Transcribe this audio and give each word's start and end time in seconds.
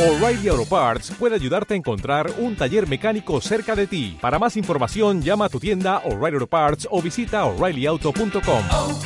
O'Reilly 0.00 0.48
Auto 0.48 0.64
Parts 0.64 1.10
puede 1.10 1.34
ayudarte 1.34 1.74
a 1.74 1.76
encontrar 1.76 2.32
un 2.38 2.56
taller 2.56 2.88
mecánico 2.88 3.38
cerca 3.42 3.76
de 3.76 3.86
ti. 3.86 4.16
Para 4.18 4.38
más 4.38 4.56
información, 4.56 5.20
llama 5.20 5.44
a 5.44 5.48
tu 5.50 5.60
tienda 5.60 5.98
O'Reilly 6.06 6.36
Auto 6.36 6.46
Parts 6.46 6.88
o 6.90 7.02
visita 7.02 7.44
oreillyauto.com. 7.44 8.62
oh, 8.72 8.98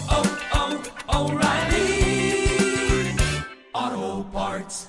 oh, 3.75 4.27
Parts. 4.33 4.89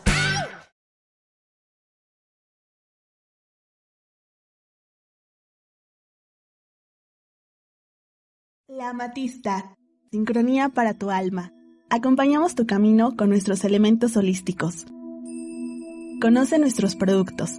La 8.67 8.91
amatista, 8.91 9.75
sincronía 10.11 10.69
para 10.69 10.93
tu 10.93 11.09
alma. 11.09 11.51
Acompañamos 11.89 12.53
tu 12.53 12.67
camino 12.67 13.15
con 13.17 13.29
nuestros 13.29 13.63
elementos 13.63 14.15
holísticos. 14.17 14.85
Conoce 16.25 16.57
nuestros 16.57 16.95
productos. 16.95 17.51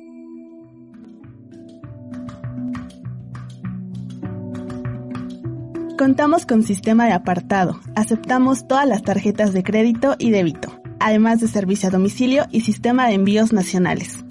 Contamos 5.97 6.47
con 6.47 6.65
sistema 6.65 7.07
de 7.07 7.13
apartado. 7.13 7.79
Aceptamos 7.95 8.67
todas 8.67 8.89
las 8.89 9.05
tarjetas 9.05 9.53
de 9.53 9.63
crédito 9.63 10.17
y 10.19 10.33
débito, 10.33 10.81
además 10.99 11.41
de 11.41 11.47
servicio 11.47 11.91
a 11.91 11.93
domicilio 11.93 12.47
y 12.51 12.63
sistema 12.63 13.07
de 13.07 13.15
envíos 13.15 13.53
nacionales. 13.53 14.25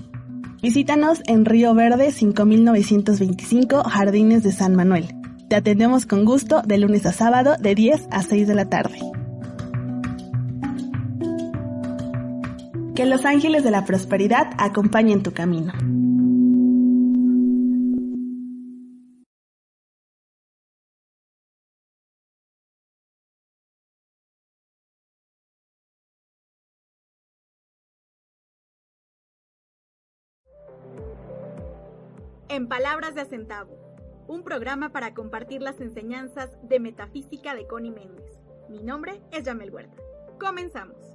Visítanos 0.62 1.22
en 1.28 1.46
Río 1.46 1.74
Verde 1.74 2.12
5925 2.12 3.86
Jardines 3.86 4.44
de 4.44 4.52
San 4.52 4.76
Manuel. 4.76 5.16
Te 5.48 5.56
atendemos 5.56 6.06
con 6.06 6.26
gusto 6.26 6.62
de 6.62 6.78
lunes 6.78 7.06
a 7.06 7.14
sábado 7.14 7.56
de 7.58 7.74
10 7.74 8.10
a 8.12 8.22
6 8.22 8.50
de 8.50 8.56
la 8.56 8.66
tarde. 8.66 9.00
Que 12.96 13.06
los 13.06 13.26
ángeles 13.26 13.66
de 13.66 13.72
la 13.72 13.84
prosperidad 13.84 14.52
acompañen 14.58 15.22
tu 15.22 15.34
camino. 15.34 15.74
En 32.48 32.70
Palabras 32.70 33.14
de 33.14 33.22
Acentavo, 33.22 33.78
un 34.30 34.44
programa 34.44 34.94
para 34.94 35.14
compartir 35.14 35.62
las 35.62 35.82
enseñanzas 35.82 36.58
de 36.64 36.80
metafísica 36.80 37.56
de 37.56 37.68
Connie 37.68 37.92
Méndez. 37.92 38.40
Mi 38.70 38.82
nombre 38.82 39.20
es 39.34 39.44
Yamel 39.44 39.72
Huerta. 39.74 39.98
Comenzamos. 40.40 41.15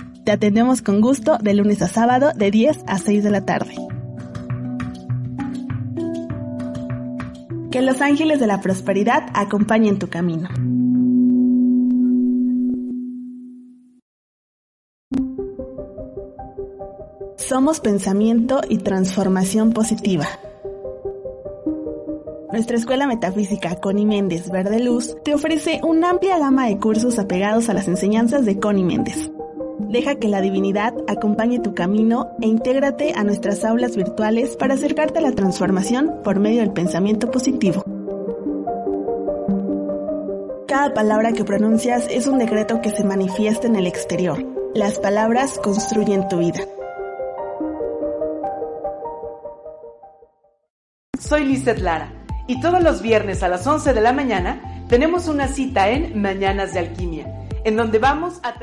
Te 0.23 0.31
atendemos 0.31 0.83
con 0.83 1.01
gusto 1.01 1.39
de 1.39 1.55
lunes 1.55 1.81
a 1.81 1.87
sábado 1.87 2.31
de 2.35 2.51
10 2.51 2.83
a 2.85 2.99
6 2.99 3.23
de 3.23 3.31
la 3.31 3.43
tarde. 3.43 3.73
Que 7.71 7.81
los 7.81 8.01
ángeles 8.01 8.39
de 8.39 8.45
la 8.45 8.61
prosperidad 8.61 9.23
acompañen 9.33 9.97
tu 9.97 10.09
camino. 10.09 10.49
Somos 17.37 17.79
pensamiento 17.79 18.61
y 18.69 18.77
transformación 18.77 19.73
positiva. 19.73 20.27
Nuestra 22.51 22.77
escuela 22.77 23.07
metafísica 23.07 23.75
Connie 23.77 24.05
Méndez 24.05 24.51
Verde 24.51 24.79
Luz 24.79 25.15
te 25.23 25.33
ofrece 25.33 25.79
una 25.83 26.11
amplia 26.11 26.37
gama 26.37 26.67
de 26.67 26.77
cursos 26.77 27.17
apegados 27.17 27.69
a 27.69 27.73
las 27.73 27.87
enseñanzas 27.87 28.45
de 28.45 28.59
Connie 28.59 28.83
Méndez. 28.83 29.31
Deja 29.91 30.15
que 30.15 30.29
la 30.29 30.39
divinidad 30.39 30.93
acompañe 31.05 31.59
tu 31.59 31.73
camino 31.73 32.31
e 32.41 32.47
intégrate 32.47 33.11
a 33.13 33.25
nuestras 33.25 33.65
aulas 33.65 33.97
virtuales 33.97 34.55
para 34.55 34.75
acercarte 34.75 35.19
a 35.19 35.21
la 35.21 35.33
transformación 35.33 36.21
por 36.23 36.39
medio 36.39 36.61
del 36.61 36.71
pensamiento 36.71 37.29
positivo. 37.29 37.83
Cada 40.65 40.93
palabra 40.93 41.33
que 41.33 41.43
pronuncias 41.43 42.07
es 42.09 42.25
un 42.25 42.39
decreto 42.39 42.79
que 42.79 42.91
se 42.91 43.03
manifiesta 43.03 43.67
en 43.67 43.75
el 43.75 43.85
exterior. 43.85 44.41
Las 44.73 44.97
palabras 44.97 45.59
construyen 45.61 46.25
tu 46.29 46.37
vida. 46.37 46.61
Soy 51.19 51.43
Lizeth 51.43 51.79
Lara 51.79 52.13
y 52.47 52.61
todos 52.61 52.81
los 52.81 53.01
viernes 53.01 53.43
a 53.43 53.49
las 53.49 53.67
11 53.67 53.93
de 53.93 53.99
la 53.99 54.13
mañana 54.13 54.85
tenemos 54.87 55.27
una 55.27 55.49
cita 55.49 55.89
en 55.89 56.21
Mañanas 56.21 56.73
de 56.73 56.79
Alquimia, 56.79 57.45
en 57.65 57.75
donde 57.75 57.99
vamos 57.99 58.39
a 58.41 58.53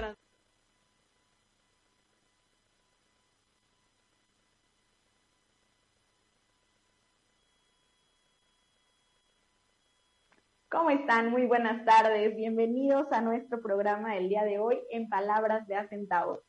¿Cómo 10.88 11.00
están? 11.00 11.30
Muy 11.30 11.44
buenas 11.44 11.84
tardes. 11.84 12.34
Bienvenidos 12.34 13.12
a 13.12 13.20
nuestro 13.20 13.60
programa 13.60 14.14
del 14.14 14.30
día 14.30 14.44
de 14.44 14.58
hoy 14.58 14.80
en 14.88 15.10
Palabras 15.10 15.68
de 15.68 15.74
Acentavo. 15.74 16.40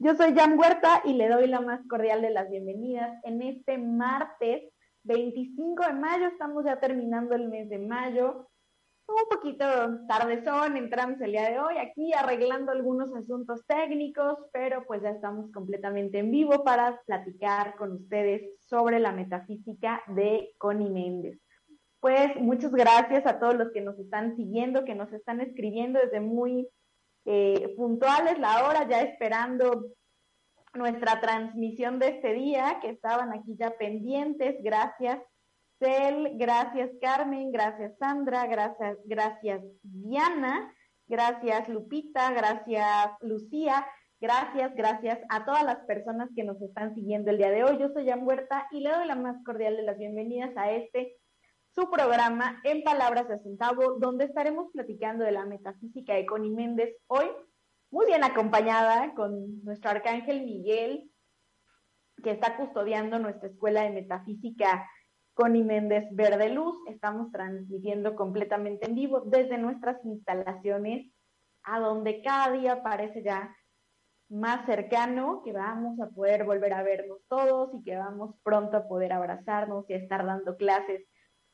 Yo 0.00 0.16
soy 0.16 0.34
Jan 0.34 0.58
Huerta 0.58 1.00
y 1.04 1.12
le 1.12 1.28
doy 1.28 1.46
la 1.46 1.60
más 1.60 1.80
cordial 1.88 2.20
de 2.20 2.30
las 2.30 2.50
bienvenidas 2.50 3.16
en 3.22 3.40
este 3.40 3.78
martes 3.78 4.64
25 5.04 5.86
de 5.86 5.92
mayo. 5.92 6.26
Estamos 6.26 6.64
ya 6.64 6.80
terminando 6.80 7.36
el 7.36 7.48
mes 7.48 7.68
de 7.68 7.78
mayo. 7.78 8.48
Un 9.06 9.28
poquito 9.30 9.64
tardezón, 10.08 10.76
entramos 10.76 11.20
el 11.20 11.30
día 11.30 11.48
de 11.48 11.60
hoy 11.60 11.78
aquí 11.78 12.12
arreglando 12.14 12.72
algunos 12.72 13.14
asuntos 13.14 13.64
técnicos, 13.64 14.38
pero 14.52 14.84
pues 14.88 15.02
ya 15.02 15.10
estamos 15.10 15.52
completamente 15.52 16.18
en 16.18 16.32
vivo 16.32 16.64
para 16.64 17.00
platicar 17.06 17.76
con 17.76 17.92
ustedes 17.92 18.58
sobre 18.58 18.98
la 18.98 19.12
metafísica 19.12 20.02
de 20.08 20.52
Connie 20.58 20.90
Méndez. 20.90 21.43
Pues 22.04 22.36
muchas 22.36 22.70
gracias 22.70 23.24
a 23.24 23.38
todos 23.38 23.54
los 23.54 23.72
que 23.72 23.80
nos 23.80 23.98
están 23.98 24.36
siguiendo, 24.36 24.84
que 24.84 24.94
nos 24.94 25.10
están 25.14 25.40
escribiendo 25.40 25.98
desde 25.98 26.20
muy 26.20 26.68
eh, 27.24 27.72
puntuales 27.78 28.38
la 28.38 28.68
hora, 28.68 28.86
ya 28.86 29.00
esperando 29.00 29.86
nuestra 30.74 31.22
transmisión 31.22 31.98
de 31.98 32.08
este 32.08 32.34
día, 32.34 32.78
que 32.82 32.90
estaban 32.90 33.32
aquí 33.32 33.56
ya 33.58 33.70
pendientes. 33.78 34.54
Gracias, 34.62 35.18
Cel, 35.78 36.32
gracias, 36.36 36.90
Carmen, 37.00 37.50
gracias, 37.50 37.96
Sandra, 37.98 38.46
gracias, 38.48 38.98
gracias, 39.06 39.62
Diana, 39.82 40.74
gracias, 41.06 41.70
Lupita, 41.70 42.32
gracias, 42.32 43.12
Lucía. 43.22 43.86
Gracias, 44.20 44.74
gracias 44.74 45.18
a 45.30 45.46
todas 45.46 45.64
las 45.64 45.78
personas 45.86 46.28
que 46.36 46.44
nos 46.44 46.60
están 46.60 46.94
siguiendo 46.94 47.30
el 47.30 47.38
día 47.38 47.50
de 47.50 47.64
hoy. 47.64 47.78
Yo 47.78 47.88
soy 47.94 48.06
Jan 48.06 48.26
Huerta 48.26 48.68
y 48.72 48.80
le 48.80 48.90
doy 48.90 49.06
la 49.06 49.16
más 49.16 49.42
cordial 49.42 49.76
de 49.76 49.82
las 49.84 49.96
bienvenidas 49.96 50.54
a 50.56 50.70
este 50.70 51.16
su 51.74 51.90
programa 51.90 52.60
En 52.62 52.84
Palabras 52.84 53.28
de 53.28 53.40
Centavo, 53.40 53.98
donde 53.98 54.26
estaremos 54.26 54.70
platicando 54.72 55.24
de 55.24 55.32
la 55.32 55.44
metafísica 55.44 56.14
de 56.14 56.24
Connie 56.24 56.50
Méndez 56.50 56.94
hoy, 57.08 57.26
muy 57.90 58.06
bien 58.06 58.22
acompañada 58.22 59.12
con 59.14 59.62
nuestro 59.64 59.90
arcángel 59.90 60.44
Miguel, 60.44 61.10
que 62.22 62.30
está 62.30 62.56
custodiando 62.56 63.18
nuestra 63.18 63.48
escuela 63.48 63.82
de 63.82 63.90
metafísica 63.90 64.88
Connie 65.34 65.64
Méndez 65.64 66.04
Verde 66.12 66.48
Luz. 66.48 66.76
Estamos 66.88 67.32
transmitiendo 67.32 68.14
completamente 68.14 68.86
en 68.86 68.94
vivo 68.94 69.22
desde 69.26 69.58
nuestras 69.58 69.96
instalaciones, 70.04 71.12
a 71.64 71.80
donde 71.80 72.22
cada 72.22 72.52
día 72.52 72.84
parece 72.84 73.22
ya 73.24 73.54
más 74.28 74.64
cercano, 74.66 75.42
que 75.44 75.52
vamos 75.52 75.98
a 76.00 76.08
poder 76.08 76.44
volver 76.44 76.72
a 76.72 76.84
vernos 76.84 77.18
todos 77.28 77.70
y 77.74 77.82
que 77.82 77.96
vamos 77.96 78.36
pronto 78.44 78.76
a 78.76 78.86
poder 78.86 79.12
abrazarnos 79.12 79.84
y 79.88 79.94
a 79.94 79.98
estar 79.98 80.24
dando 80.24 80.56
clases 80.56 81.04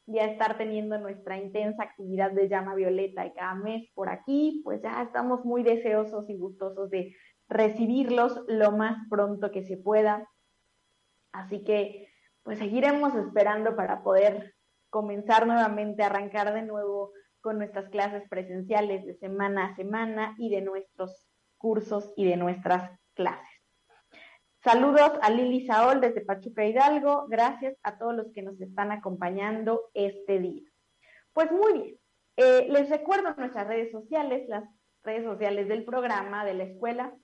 y 0.06 0.18
a 0.18 0.26
estar 0.26 0.58
teniendo 0.58 0.98
nuestra 0.98 1.38
intensa 1.38 1.82
actividad 1.82 2.32
de 2.32 2.48
llama 2.48 2.74
violeta 2.74 3.26
y 3.26 3.32
cada 3.32 3.54
mes 3.54 3.88
por 3.94 4.08
aquí, 4.08 4.60
pues 4.64 4.82
ya 4.82 5.02
estamos 5.02 5.44
muy 5.44 5.62
deseosos 5.62 6.28
y 6.28 6.36
gustosos 6.36 6.90
de 6.90 7.14
recibirlos 7.48 8.42
lo 8.48 8.72
más 8.72 8.96
pronto 9.08 9.50
que 9.50 9.64
se 9.64 9.76
pueda. 9.76 10.28
Así 11.32 11.62
que 11.64 12.08
pues 12.42 12.58
seguiremos 12.58 13.14
esperando 13.14 13.76
para 13.76 14.02
poder 14.02 14.54
comenzar 14.88 15.46
nuevamente, 15.46 16.02
arrancar 16.02 16.52
de 16.52 16.62
nuevo 16.62 17.12
con 17.40 17.58
nuestras 17.58 17.88
clases 17.90 18.28
presenciales 18.28 19.06
de 19.06 19.14
semana 19.14 19.66
a 19.66 19.76
semana 19.76 20.34
y 20.38 20.50
de 20.50 20.62
nuestros 20.62 21.28
cursos 21.58 22.12
y 22.16 22.24
de 22.24 22.36
nuestras 22.36 22.90
clases. 23.14 23.49
Saludos 24.62 25.12
a 25.22 25.30
Lili 25.30 25.66
Saol 25.66 26.02
desde 26.02 26.20
Pachuca 26.20 26.66
Hidalgo. 26.66 27.26
Gracias 27.28 27.78
a 27.82 27.96
todos 27.96 28.14
los 28.14 28.30
que 28.34 28.42
nos 28.42 28.60
están 28.60 28.92
acompañando 28.92 29.88
este 29.94 30.38
día. 30.38 30.68
Pues 31.32 31.50
muy 31.50 31.72
bien, 31.72 31.98
eh, 32.36 32.66
les 32.68 32.90
recuerdo 32.90 33.34
nuestras 33.38 33.66
redes 33.66 33.90
sociales, 33.90 34.46
las 34.48 34.64
redes 35.02 35.24
sociales 35.24 35.66
del 35.66 35.86
programa, 35.86 36.44
de 36.44 36.52
la 36.52 36.64
escuela, 36.64 37.14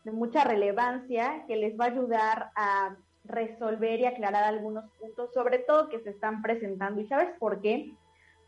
de 0.04 0.12
mucha 0.12 0.44
relevancia 0.44 1.44
que 1.46 1.56
les 1.56 1.80
va 1.80 1.86
a 1.86 1.88
ayudar 1.88 2.50
a 2.54 2.96
resolver 3.24 4.00
y 4.00 4.04
aclarar 4.04 4.44
algunos 4.44 4.84
puntos, 5.00 5.32
sobre 5.32 5.60
todo 5.60 5.88
que 5.88 6.00
se 6.00 6.10
están 6.10 6.42
presentando. 6.42 7.00
¿Y 7.00 7.06
sabes 7.06 7.30
por 7.38 7.62
qué? 7.62 7.94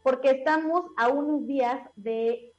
Porque 0.03 0.31
estamos 0.33 0.83
a 0.99 1.09
unos 1.09 1.47
días 1.47 1.81
de 1.97 2.50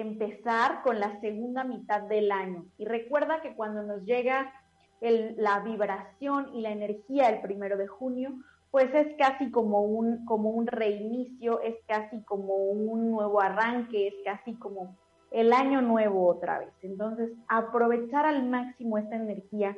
empezar 0.00 0.82
con 0.82 1.00
la 1.00 1.20
segunda 1.20 1.64
mitad 1.64 2.02
del 2.02 2.32
año. 2.32 2.66
Y 2.78 2.84
recuerda 2.84 3.40
que 3.42 3.54
cuando 3.54 3.82
nos 3.82 4.04
llega 4.04 4.52
la 5.00 5.60
vibración 5.60 6.54
y 6.54 6.62
la 6.62 6.70
energía 6.70 7.28
el 7.28 7.40
primero 7.40 7.76
de 7.76 7.86
junio, 7.86 8.32
pues 8.70 8.92
es 8.94 9.14
casi 9.18 9.50
como 9.50 9.82
un, 9.82 10.24
como 10.24 10.50
un 10.50 10.66
reinicio, 10.66 11.60
es 11.60 11.76
casi 11.86 12.22
como 12.22 12.56
un 12.56 13.10
nuevo 13.10 13.40
arranque, 13.40 14.08
es 14.08 14.14
casi 14.24 14.54
como 14.54 14.96
el 15.30 15.52
año 15.52 15.80
nuevo 15.80 16.26
otra 16.26 16.58
vez. 16.58 16.72
Entonces, 16.82 17.30
aprovechar 17.48 18.26
al 18.26 18.48
máximo 18.48 18.98
esta 18.98 19.16
energía 19.16 19.76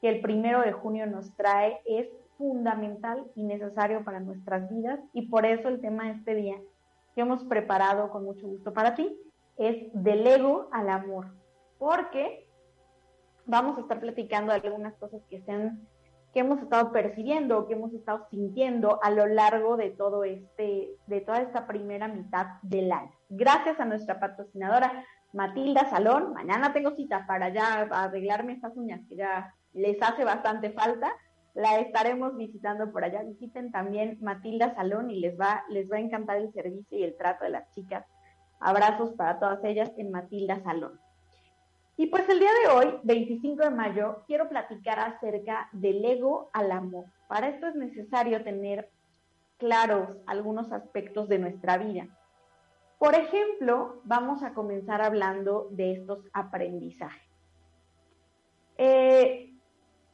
que 0.00 0.08
el 0.08 0.20
primero 0.20 0.62
de 0.62 0.72
junio 0.72 1.06
nos 1.06 1.34
trae 1.36 1.80
es 1.84 2.08
fundamental 2.38 3.24
y 3.34 3.42
necesario 3.42 4.02
para 4.04 4.20
nuestras 4.20 4.70
vidas 4.70 5.00
y 5.12 5.28
por 5.28 5.44
eso 5.44 5.68
el 5.68 5.80
tema 5.80 6.04
de 6.04 6.12
este 6.12 6.34
día 6.34 6.56
que 7.14 7.20
hemos 7.20 7.44
preparado 7.44 8.10
con 8.10 8.24
mucho 8.24 8.46
gusto 8.46 8.72
para 8.72 8.94
ti 8.94 9.14
es 9.56 9.88
del 9.92 10.26
ego 10.26 10.68
al 10.72 10.88
amor, 10.88 11.34
porque 11.78 12.48
vamos 13.46 13.78
a 13.78 13.82
estar 13.82 14.00
platicando 14.00 14.52
de 14.52 14.60
algunas 14.66 14.94
cosas 14.94 15.20
que, 15.28 15.40
sean, 15.42 15.86
que 16.32 16.40
hemos 16.40 16.60
estado 16.62 16.92
percibiendo, 16.92 17.66
que 17.66 17.74
hemos 17.74 17.92
estado 17.92 18.26
sintiendo 18.30 19.02
a 19.02 19.10
lo 19.10 19.26
largo 19.26 19.76
de 19.76 19.90
todo 19.90 20.24
este, 20.24 20.90
de 21.06 21.20
toda 21.20 21.40
esta 21.40 21.66
primera 21.66 22.08
mitad 22.08 22.46
del 22.62 22.92
año. 22.92 23.12
Gracias 23.28 23.78
a 23.80 23.84
nuestra 23.84 24.20
patrocinadora 24.20 25.04
Matilda 25.32 25.88
Salón. 25.90 26.32
Mañana 26.32 26.72
tengo 26.72 26.94
cita 26.96 27.26
para 27.26 27.48
ya 27.50 27.82
arreglarme 27.90 28.52
estas 28.52 28.76
uñas 28.76 29.00
que 29.08 29.16
ya 29.16 29.54
les 29.72 30.00
hace 30.02 30.24
bastante 30.24 30.70
falta. 30.70 31.12
La 31.54 31.78
estaremos 31.78 32.36
visitando 32.36 32.92
por 32.92 33.04
allá. 33.04 33.22
Visiten 33.22 33.72
también 33.72 34.18
Matilda 34.20 34.74
Salón 34.74 35.10
y 35.10 35.20
les 35.20 35.38
va, 35.38 35.64
les 35.68 35.90
va 35.90 35.96
a 35.96 36.00
encantar 36.00 36.36
el 36.36 36.52
servicio 36.52 36.98
y 36.98 37.02
el 37.02 37.16
trato 37.16 37.44
de 37.44 37.50
las 37.50 37.68
chicas 37.74 38.04
Abrazos 38.60 39.12
para 39.14 39.40
todas 39.40 39.64
ellas 39.64 39.90
en 39.96 40.10
Matilda 40.10 40.62
Salón. 40.62 41.00
Y 41.96 42.06
pues 42.06 42.28
el 42.28 42.38
día 42.38 42.50
de 42.64 42.72
hoy, 42.72 42.98
25 43.02 43.62
de 43.62 43.70
mayo, 43.70 44.22
quiero 44.26 44.48
platicar 44.48 44.98
acerca 45.00 45.68
del 45.72 46.04
ego 46.04 46.48
al 46.52 46.70
amor. 46.72 47.06
Para 47.28 47.48
esto 47.48 47.66
es 47.66 47.74
necesario 47.74 48.42
tener 48.42 48.90
claros 49.58 50.16
algunos 50.26 50.72
aspectos 50.72 51.28
de 51.28 51.38
nuestra 51.38 51.76
vida. 51.76 52.06
Por 52.98 53.14
ejemplo, 53.14 54.00
vamos 54.04 54.42
a 54.42 54.54
comenzar 54.54 55.02
hablando 55.02 55.68
de 55.70 55.92
estos 55.92 56.26
aprendizajes. 56.32 57.30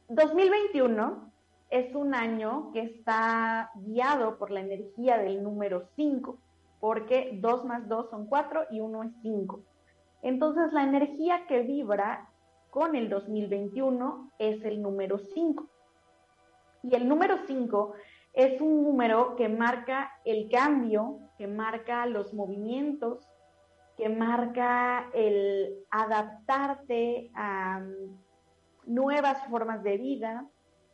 2021 0.09 1.31
eh, 1.69 1.79
es 1.87 1.95
un 1.95 2.13
año 2.13 2.71
que 2.73 2.81
está 2.81 3.71
guiado 3.75 4.37
por 4.37 4.51
la 4.51 4.59
energía 4.59 5.17
del 5.17 5.41
número 5.41 5.87
5 5.95 6.37
porque 6.79 7.31
2 7.41 7.65
más 7.65 7.87
2 7.87 8.09
son 8.09 8.27
4 8.27 8.67
y 8.71 8.79
1 8.79 9.03
es 9.03 9.11
5. 9.21 9.63
Entonces 10.21 10.73
la 10.73 10.83
energía 10.83 11.45
que 11.47 11.61
vibra 11.61 12.29
con 12.69 12.95
el 12.95 13.09
2021 13.09 14.31
es 14.39 14.63
el 14.63 14.81
número 14.81 15.17
5. 15.17 15.67
Y 16.83 16.95
el 16.95 17.07
número 17.07 17.37
5 17.45 17.93
es 18.33 18.61
un 18.61 18.83
número 18.83 19.35
que 19.35 19.49
marca 19.49 20.11
el 20.23 20.49
cambio, 20.49 21.19
que 21.37 21.47
marca 21.47 22.05
los 22.05 22.33
movimientos, 22.33 23.27
que 23.95 24.09
marca 24.09 25.09
el 25.13 25.85
adaptarte 25.89 27.31
a 27.33 27.83
nuevas 28.85 29.43
formas 29.47 29.83
de 29.83 29.97
vida, 29.97 30.45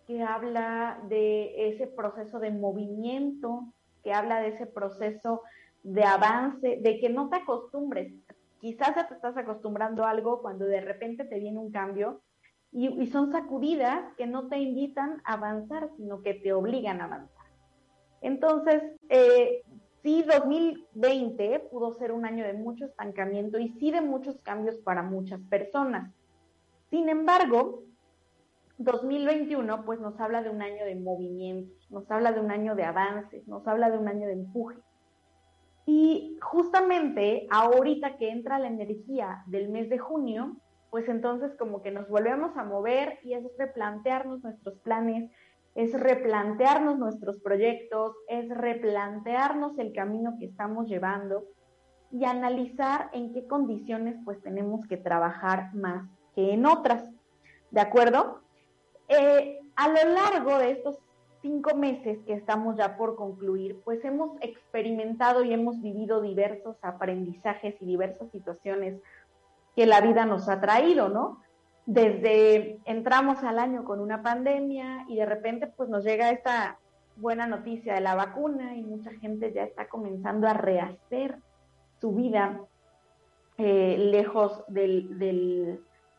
que 0.07 0.23
habla 0.23 0.99
de 1.09 1.67
ese 1.67 1.87
proceso 1.87 2.39
de 2.39 2.51
movimiento, 2.51 3.65
que 4.03 4.13
habla 4.13 4.39
de 4.39 4.49
ese 4.49 4.65
proceso 4.65 5.41
de 5.83 6.03
avance, 6.03 6.79
de 6.81 6.99
que 6.99 7.09
no 7.09 7.29
te 7.29 7.37
acostumbres. 7.37 8.13
Quizás 8.59 8.95
ya 8.95 9.07
te 9.07 9.15
estás 9.15 9.35
acostumbrando 9.37 10.05
a 10.05 10.11
algo 10.11 10.41
cuando 10.41 10.65
de 10.65 10.81
repente 10.81 11.25
te 11.25 11.39
viene 11.39 11.59
un 11.59 11.71
cambio 11.71 12.21
y, 12.71 13.05
son 13.07 13.31
sacudidas 13.31 14.01
que 14.17 14.25
no 14.25 14.47
te 14.47 14.57
invitan 14.57 15.21
a 15.25 15.33
avanzar, 15.33 15.89
sino 15.95 16.23
que 16.23 16.33
te 16.33 16.53
obligan 16.53 17.01
a 17.01 17.05
avanzar. 17.05 17.45
Entonces, 18.21 18.81
eh, 19.09 19.61
sí, 20.01 20.23
2020 20.23 21.67
pudo 21.71 21.93
ser 21.93 22.11
un 22.11 22.25
año 22.25 22.43
de 22.45 22.53
mucho 22.53 22.85
estancamiento 22.85 23.59
y 23.59 23.69
sí 23.79 23.91
de 23.91 24.01
muchos 24.01 24.39
cambios 24.41 24.77
para 24.77 25.03
muchas 25.03 25.39
personas. 25.41 26.11
Sin 26.89 27.09
embargo, 27.09 27.83
2021 28.79 29.85
pues 29.85 29.99
nos 29.99 30.19
habla 30.19 30.41
de 30.41 30.49
un 30.49 30.61
año 30.61 30.83
de 30.85 30.95
movimientos, 30.95 31.91
nos 31.91 32.09
habla 32.09 32.31
de 32.31 32.39
un 32.39 32.49
año 32.49 32.75
de 32.75 32.85
avances, 32.85 33.47
nos 33.47 33.67
habla 33.67 33.91
de 33.91 33.97
un 33.97 34.07
año 34.07 34.25
de 34.25 34.33
empuje. 34.33 34.79
Y 35.85 36.37
justamente 36.41 37.47
ahorita 37.51 38.17
que 38.17 38.29
entra 38.29 38.59
la 38.59 38.67
energía 38.67 39.43
del 39.47 39.69
mes 39.69 39.89
de 39.89 39.97
junio, 39.97 40.57
pues 40.89 41.09
entonces 41.09 41.51
como 41.57 41.81
que 41.81 41.91
nos 41.91 42.07
volvemos 42.07 42.55
a 42.55 42.63
mover 42.63 43.19
y 43.23 43.33
es 43.33 43.43
replantearnos 43.57 44.43
nuestros 44.43 44.77
planes, 44.79 45.31
es 45.75 45.99
replantearnos 45.99 46.99
nuestros 46.99 47.39
proyectos, 47.39 48.15
es 48.27 48.47
replantearnos 48.49 49.77
el 49.79 49.91
camino 49.91 50.35
que 50.39 50.45
estamos 50.45 50.87
llevando 50.87 51.45
y 52.11 52.25
analizar 52.25 53.09
en 53.11 53.33
qué 53.33 53.47
condiciones 53.47 54.15
pues 54.23 54.39
tenemos 54.43 54.85
que 54.87 54.97
trabajar 54.97 55.73
más 55.73 56.07
que 56.35 56.53
en 56.53 56.65
otras. 56.67 57.09
¿De 57.71 57.81
acuerdo? 57.81 58.41
Eh, 59.07 59.59
a 59.75 59.87
lo 59.87 60.13
largo 60.13 60.59
de 60.59 60.71
estos 60.71 60.99
cinco 61.43 61.75
meses 61.75 62.17
que 62.25 62.33
estamos 62.33 62.77
ya 62.77 62.95
por 62.97 63.15
concluir, 63.15 63.79
pues 63.83 64.03
hemos 64.05 64.31
experimentado 64.41 65.43
y 65.43 65.53
hemos 65.53 65.79
vivido 65.81 66.21
diversos 66.21 66.77
aprendizajes 66.81 67.75
y 67.81 67.85
diversas 67.85 68.31
situaciones 68.31 68.99
que 69.75 69.85
la 69.85 70.01
vida 70.01 70.25
nos 70.25 70.47
ha 70.47 70.61
traído, 70.61 71.09
¿no? 71.09 71.41
Desde 71.85 72.79
entramos 72.85 73.43
al 73.43 73.59
año 73.59 73.83
con 73.83 73.99
una 73.99 74.23
pandemia 74.23 75.05
y 75.09 75.17
de 75.17 75.25
repente 75.25 75.67
pues 75.67 75.89
nos 75.89 76.05
llega 76.05 76.31
esta 76.31 76.79
buena 77.17 77.45
noticia 77.45 77.93
de 77.93 78.01
la 78.01 78.15
vacuna 78.15 78.75
y 78.77 78.81
mucha 78.81 79.11
gente 79.11 79.51
ya 79.51 79.63
está 79.63 79.89
comenzando 79.89 80.47
a 80.47 80.53
rehacer 80.53 81.39
su 81.99 82.13
vida 82.13 82.61
eh, 83.57 83.97
lejos 83.99 84.63
del, 84.69 85.19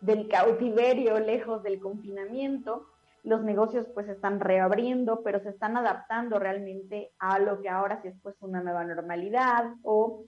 del 0.01 0.29
cautiverio, 0.29 1.19
lejos 1.19 1.63
del 1.63 1.81
confinamiento 1.81 2.87
los 3.25 3.43
negocios 3.43 3.87
pues 3.95 4.09
están 4.09 4.39
reabriendo, 4.39 5.23
pero 5.23 5.41
se 5.41 5.49
están 5.49 5.77
adaptando 5.77 6.39
realmente 6.39 7.13
a 7.19 7.39
lo 7.39 7.61
que 7.61 7.71
ahora 7.71 8.01
sí 8.03 8.09
es 8.09 8.15
pues 8.23 8.37
una 8.41 8.63
nueva 8.63 8.85
normalidad 8.85 9.73
o 9.83 10.27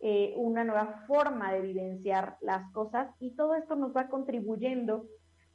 eh, 0.00 0.34
una 0.36 0.62
nueva 0.62 1.04
forma 1.06 1.52
de 1.52 1.62
vivenciar 1.62 2.36
las 2.42 2.70
cosas 2.72 3.08
y 3.18 3.34
todo 3.34 3.54
esto 3.54 3.74
nos 3.76 3.96
va 3.96 4.08
contribuyendo 4.08 5.06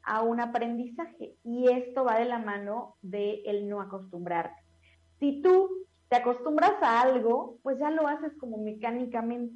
a 0.01 0.23
un 0.23 0.39
aprendizaje 0.39 1.35
y 1.43 1.69
esto 1.71 2.03
va 2.03 2.17
de 2.17 2.25
la 2.25 2.39
mano 2.39 2.95
de 3.01 3.43
el 3.45 3.69
no 3.69 3.81
acostumbrarte. 3.81 4.59
Si 5.19 5.41
tú 5.43 5.69
te 6.07 6.15
acostumbras 6.15 6.81
a 6.81 7.01
algo, 7.01 7.59
pues 7.61 7.77
ya 7.77 7.91
lo 7.91 8.07
haces 8.07 8.33
como 8.39 8.57
mecánicamente. 8.57 9.53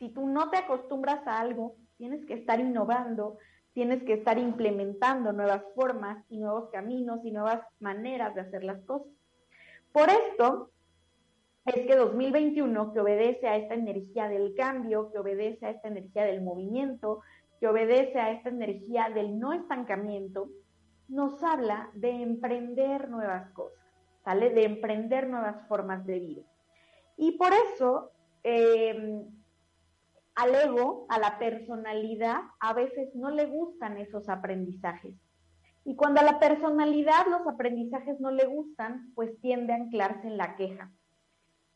Si 0.00 0.08
tú 0.08 0.26
no 0.26 0.50
te 0.50 0.56
acostumbras 0.56 1.24
a 1.28 1.38
algo, 1.38 1.76
tienes 1.96 2.24
que 2.26 2.34
estar 2.34 2.58
innovando, 2.58 3.38
tienes 3.76 4.02
que 4.04 4.14
estar 4.14 4.38
implementando 4.38 5.34
nuevas 5.34 5.62
formas 5.74 6.24
y 6.30 6.38
nuevos 6.38 6.70
caminos 6.70 7.20
y 7.24 7.30
nuevas 7.30 7.60
maneras 7.78 8.34
de 8.34 8.40
hacer 8.40 8.64
las 8.64 8.82
cosas. 8.84 9.12
Por 9.92 10.08
esto 10.08 10.70
es 11.66 11.86
que 11.86 11.94
2021, 11.94 12.94
que 12.94 13.00
obedece 13.00 13.46
a 13.46 13.56
esta 13.58 13.74
energía 13.74 14.30
del 14.30 14.54
cambio, 14.54 15.12
que 15.12 15.18
obedece 15.18 15.66
a 15.66 15.70
esta 15.72 15.88
energía 15.88 16.24
del 16.24 16.40
movimiento, 16.40 17.20
que 17.60 17.68
obedece 17.68 18.18
a 18.18 18.30
esta 18.30 18.48
energía 18.48 19.10
del 19.10 19.38
no 19.38 19.52
estancamiento, 19.52 20.48
nos 21.08 21.44
habla 21.44 21.90
de 21.92 22.22
emprender 22.22 23.10
nuevas 23.10 23.50
cosas, 23.50 23.84
¿sale? 24.24 24.54
De 24.54 24.64
emprender 24.64 25.28
nuevas 25.28 25.68
formas 25.68 26.06
de 26.06 26.18
vida. 26.18 26.42
Y 27.18 27.32
por 27.32 27.50
eso, 27.52 28.10
eh, 28.42 29.22
al 30.36 30.54
ego, 30.54 31.06
a 31.08 31.18
la 31.18 31.38
personalidad, 31.38 32.42
a 32.60 32.74
veces 32.74 33.14
no 33.14 33.30
le 33.30 33.46
gustan 33.46 33.96
esos 33.96 34.28
aprendizajes. 34.28 35.14
Y 35.84 35.96
cuando 35.96 36.20
a 36.20 36.24
la 36.24 36.38
personalidad 36.38 37.26
los 37.30 37.46
aprendizajes 37.46 38.20
no 38.20 38.30
le 38.30 38.44
gustan, 38.44 39.12
pues 39.14 39.40
tiende 39.40 39.72
a 39.72 39.76
anclarse 39.76 40.26
en 40.26 40.36
la 40.36 40.56
queja, 40.56 40.92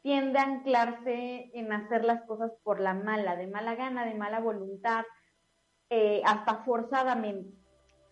tiende 0.02 0.38
a 0.38 0.42
anclarse 0.42 1.50
en 1.54 1.72
hacer 1.72 2.04
las 2.04 2.22
cosas 2.24 2.52
por 2.62 2.80
la 2.80 2.92
mala, 2.92 3.36
de 3.36 3.46
mala 3.46 3.74
gana, 3.76 4.04
de 4.04 4.14
mala 4.14 4.40
voluntad, 4.40 5.04
eh, 5.88 6.22
hasta 6.26 6.62
forzadamente, 6.64 7.56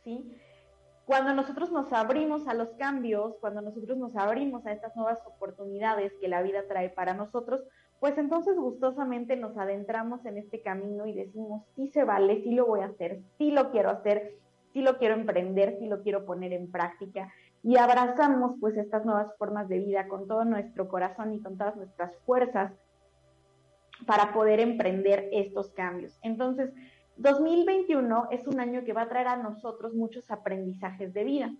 ¿sí? 0.02 0.34
Cuando 1.04 1.34
nosotros 1.34 1.70
nos 1.72 1.92
abrimos 1.92 2.46
a 2.48 2.54
los 2.54 2.70
cambios, 2.74 3.36
cuando 3.40 3.60
nosotros 3.60 3.98
nos 3.98 4.14
abrimos 4.16 4.66
a 4.66 4.72
estas 4.72 4.94
nuevas 4.94 5.18
oportunidades 5.26 6.12
que 6.20 6.28
la 6.28 6.42
vida 6.42 6.68
trae 6.68 6.90
para 6.90 7.14
nosotros, 7.14 7.62
pues 8.00 8.16
entonces 8.16 8.56
gustosamente 8.56 9.36
nos 9.36 9.56
adentramos 9.56 10.24
en 10.24 10.38
este 10.38 10.60
camino 10.60 11.06
y 11.06 11.14
decimos, 11.14 11.64
sí 11.74 11.88
se 11.88 12.04
vale, 12.04 12.42
sí 12.42 12.52
lo 12.52 12.66
voy 12.66 12.80
a 12.80 12.86
hacer, 12.86 13.20
sí 13.38 13.50
lo 13.50 13.70
quiero 13.70 13.90
hacer, 13.90 14.34
sí 14.72 14.82
lo 14.82 14.98
quiero 14.98 15.14
emprender, 15.14 15.76
sí 15.78 15.86
lo 15.86 16.02
quiero 16.02 16.24
poner 16.24 16.52
en 16.52 16.70
práctica 16.70 17.32
y 17.62 17.76
abrazamos 17.76 18.56
pues 18.60 18.76
estas 18.76 19.04
nuevas 19.04 19.36
formas 19.36 19.68
de 19.68 19.80
vida 19.80 20.06
con 20.08 20.28
todo 20.28 20.44
nuestro 20.44 20.88
corazón 20.88 21.34
y 21.34 21.40
con 21.40 21.58
todas 21.58 21.76
nuestras 21.76 22.16
fuerzas 22.24 22.72
para 24.06 24.32
poder 24.32 24.60
emprender 24.60 25.28
estos 25.32 25.70
cambios. 25.72 26.16
Entonces, 26.22 26.72
2021 27.16 28.28
es 28.30 28.46
un 28.46 28.60
año 28.60 28.84
que 28.84 28.92
va 28.92 29.02
a 29.02 29.08
traer 29.08 29.26
a 29.26 29.36
nosotros 29.36 29.92
muchos 29.94 30.30
aprendizajes 30.30 31.12
de 31.12 31.24
vida, 31.24 31.52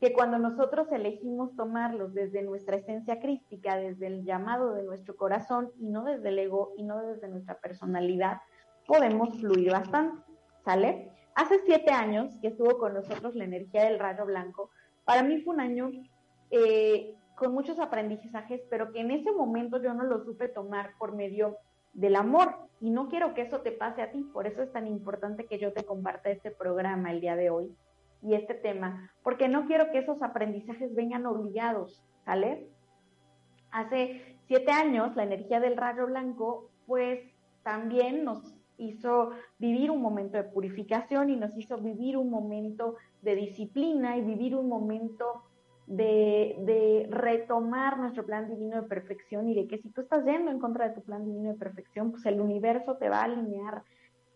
que 0.00 0.12
cuando 0.12 0.38
nosotros 0.38 0.88
elegimos 0.92 1.54
tomarlos 1.56 2.12
desde 2.12 2.42
nuestra 2.42 2.76
esencia 2.76 3.18
crística, 3.18 3.76
desde 3.76 4.08
el 4.08 4.24
llamado 4.24 4.74
de 4.74 4.82
nuestro 4.82 5.16
corazón 5.16 5.72
y 5.78 5.88
no 5.88 6.04
desde 6.04 6.28
el 6.28 6.38
ego 6.38 6.74
y 6.76 6.82
no 6.82 7.02
desde 7.02 7.28
nuestra 7.28 7.58
personalidad, 7.58 8.40
podemos 8.86 9.38
fluir 9.40 9.72
bastante, 9.72 10.22
¿sale? 10.64 11.10
Hace 11.34 11.60
siete 11.64 11.92
años 11.92 12.38
que 12.40 12.48
estuvo 12.48 12.78
con 12.78 12.94
nosotros 12.94 13.34
la 13.34 13.44
energía 13.44 13.84
del 13.84 13.98
rayo 13.98 14.26
blanco, 14.26 14.70
para 15.04 15.22
mí 15.22 15.40
fue 15.40 15.54
un 15.54 15.60
año 15.60 15.90
eh, 16.50 17.14
con 17.34 17.52
muchos 17.52 17.78
aprendizajes, 17.78 18.62
pero 18.68 18.92
que 18.92 19.00
en 19.00 19.10
ese 19.10 19.32
momento 19.32 19.80
yo 19.80 19.94
no 19.94 20.04
lo 20.04 20.24
supe 20.24 20.48
tomar 20.48 20.92
por 20.98 21.14
medio 21.14 21.56
del 21.94 22.16
amor. 22.16 22.54
Y 22.80 22.90
no 22.90 23.08
quiero 23.08 23.32
que 23.32 23.42
eso 23.42 23.60
te 23.60 23.72
pase 23.72 24.02
a 24.02 24.10
ti, 24.10 24.22
por 24.32 24.46
eso 24.46 24.62
es 24.62 24.70
tan 24.70 24.86
importante 24.86 25.46
que 25.46 25.58
yo 25.58 25.72
te 25.72 25.84
comparta 25.84 26.28
este 26.28 26.50
programa 26.50 27.10
el 27.10 27.22
día 27.22 27.36
de 27.36 27.48
hoy 27.48 27.74
y 28.26 28.34
este 28.34 28.54
tema, 28.54 29.10
porque 29.22 29.48
no 29.48 29.66
quiero 29.66 29.90
que 29.92 29.98
esos 29.98 30.20
aprendizajes 30.20 30.94
vengan 30.94 31.26
obligados, 31.26 32.02
¿sale? 32.24 32.68
Hace 33.70 34.36
siete 34.48 34.72
años 34.72 35.14
la 35.14 35.22
energía 35.22 35.60
del 35.60 35.76
rayo 35.76 36.06
blanco, 36.06 36.70
pues 36.86 37.20
también 37.62 38.24
nos 38.24 38.56
hizo 38.78 39.30
vivir 39.58 39.90
un 39.92 40.02
momento 40.02 40.36
de 40.36 40.44
purificación 40.44 41.30
y 41.30 41.36
nos 41.36 41.56
hizo 41.56 41.78
vivir 41.78 42.16
un 42.16 42.30
momento 42.30 42.96
de 43.22 43.36
disciplina 43.36 44.16
y 44.16 44.22
vivir 44.22 44.56
un 44.56 44.68
momento 44.68 45.44
de, 45.86 47.06
retomar 47.10 47.98
nuestro 47.98 48.26
plan 48.26 48.48
divino 48.48 48.82
de 48.82 48.88
perfección 48.88 49.48
y 49.48 49.54
de 49.54 49.68
que 49.68 49.78
si 49.78 49.90
tú 49.90 50.00
estás 50.00 50.24
yendo 50.24 50.50
en 50.50 50.58
contra 50.58 50.88
de 50.88 50.94
tu 50.94 51.02
plan 51.02 51.24
divino 51.24 51.52
de 51.52 51.58
perfección, 51.58 52.10
pues 52.10 52.26
el 52.26 52.40
universo 52.40 52.96
te 52.96 53.08
va 53.08 53.20
a 53.20 53.24
alinear 53.24 53.82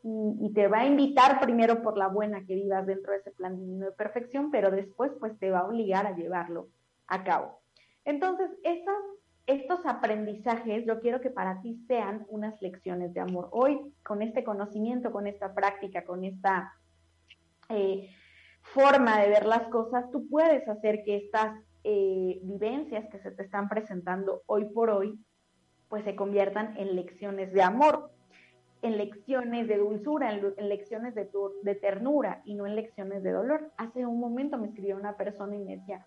y, 0.03 0.47
y, 0.47 0.53
te 0.53 0.69
va 0.69 0.81
a 0.81 0.87
invitar 0.87 1.41
primero 1.41 1.83
por 1.83 1.97
la 1.97 2.09
buena 2.09 2.45
que 2.47 2.55
vivas 2.55 2.87
dentro 2.87 3.13
de 3.13 3.19
ese 3.19 3.31
plan 3.33 3.59
divino 3.59 3.87
de 3.87 3.93
perfección, 3.93 4.51
pero 4.51 4.71
después 4.71 5.13
pues 5.19 5.39
te 5.39 5.51
va 5.51 5.61
a 5.61 5.67
obligar 5.67 6.07
a 6.07 6.17
llevarlo 6.17 6.69
a 7.07 7.25
cabo. 7.25 7.61
Entonces, 8.05 8.51
estos 9.47 9.87
aprendizajes 9.87 10.87
yo 10.87 11.01
quiero 11.01 11.21
que 11.21 11.31
para 11.31 11.61
ti 11.61 11.85
sean 11.87 12.27
unas 12.29 12.61
lecciones 12.63 13.13
de 13.15 13.21
amor. 13.21 13.49
Hoy, 13.53 13.81
con 14.05 14.23
este 14.23 14.45
conocimiento, 14.45 15.13
con 15.13 15.27
esta 15.27 15.55
práctica, 15.55 16.05
con 16.05 16.25
esta... 16.25 16.73
Eh, 17.69 18.11
forma 18.63 19.21
de 19.21 19.29
ver 19.29 19.47
las 19.47 19.69
cosas, 19.69 20.11
tú 20.11 20.29
puedes 20.29 20.67
hacer 20.69 21.03
que 21.05 21.17
estas 21.17 21.59
eh, 21.85 22.39
vivencias 22.43 23.09
que 23.11 23.19
se 23.19 23.31
te 23.31 23.43
están 23.43 23.69
presentando 23.69 24.43
hoy 24.47 24.67
por 24.67 24.91
hoy, 24.91 25.19
pues 25.89 26.05
se 26.05 26.15
conviertan 26.15 26.77
en 26.77 26.95
lecciones 26.95 27.53
de 27.53 27.63
amor, 27.63 28.11
en 28.83 28.97
lecciones 28.97 29.69
de 29.69 29.79
dulzura, 29.79 30.33
en, 30.33 30.69
lecciones 30.69 31.15
de, 31.15 31.29
de 31.63 31.75
ternura 31.75 32.43
y 32.45 32.55
no 32.55 32.67
en 32.67 32.77
lecciones 32.77 33.23
de 33.23 33.33
dolor. 33.33 33.71
Hace 33.77 34.07
un 34.07 34.21
momento 34.21 34.59
me 34.59 34.69
escribió 34.69 34.97
una 34.97 35.17
persona 35.17 35.55
y 35.55 35.59
me 35.59 35.77
decía, 35.77 36.07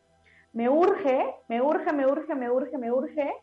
me 0.53 0.69
urge, 0.69 1.35
me 1.47 1.61
urge, 1.61 1.93
me 1.93 2.05
urge, 2.05 2.35
me 2.35 2.49
urge, 2.49 2.77
me 2.77 2.91
urge 2.91 3.33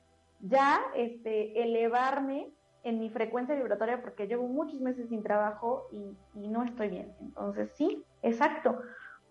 ya 0.41 0.81
este, 0.95 1.63
elevarme 1.63 2.51
en 2.83 2.99
mi 2.99 3.11
frecuencia 3.11 3.55
vibratoria 3.55 4.01
porque 4.03 4.27
llevo 4.27 4.49
muchos 4.49 4.81
meses 4.81 5.09
sin 5.09 5.23
trabajo 5.23 5.87
y, 5.93 6.45
y 6.45 6.49
no 6.49 6.65
estoy 6.65 6.89
bien. 6.89 7.13
Entonces, 7.21 7.71
sí, 7.77 8.05
exacto 8.23 8.81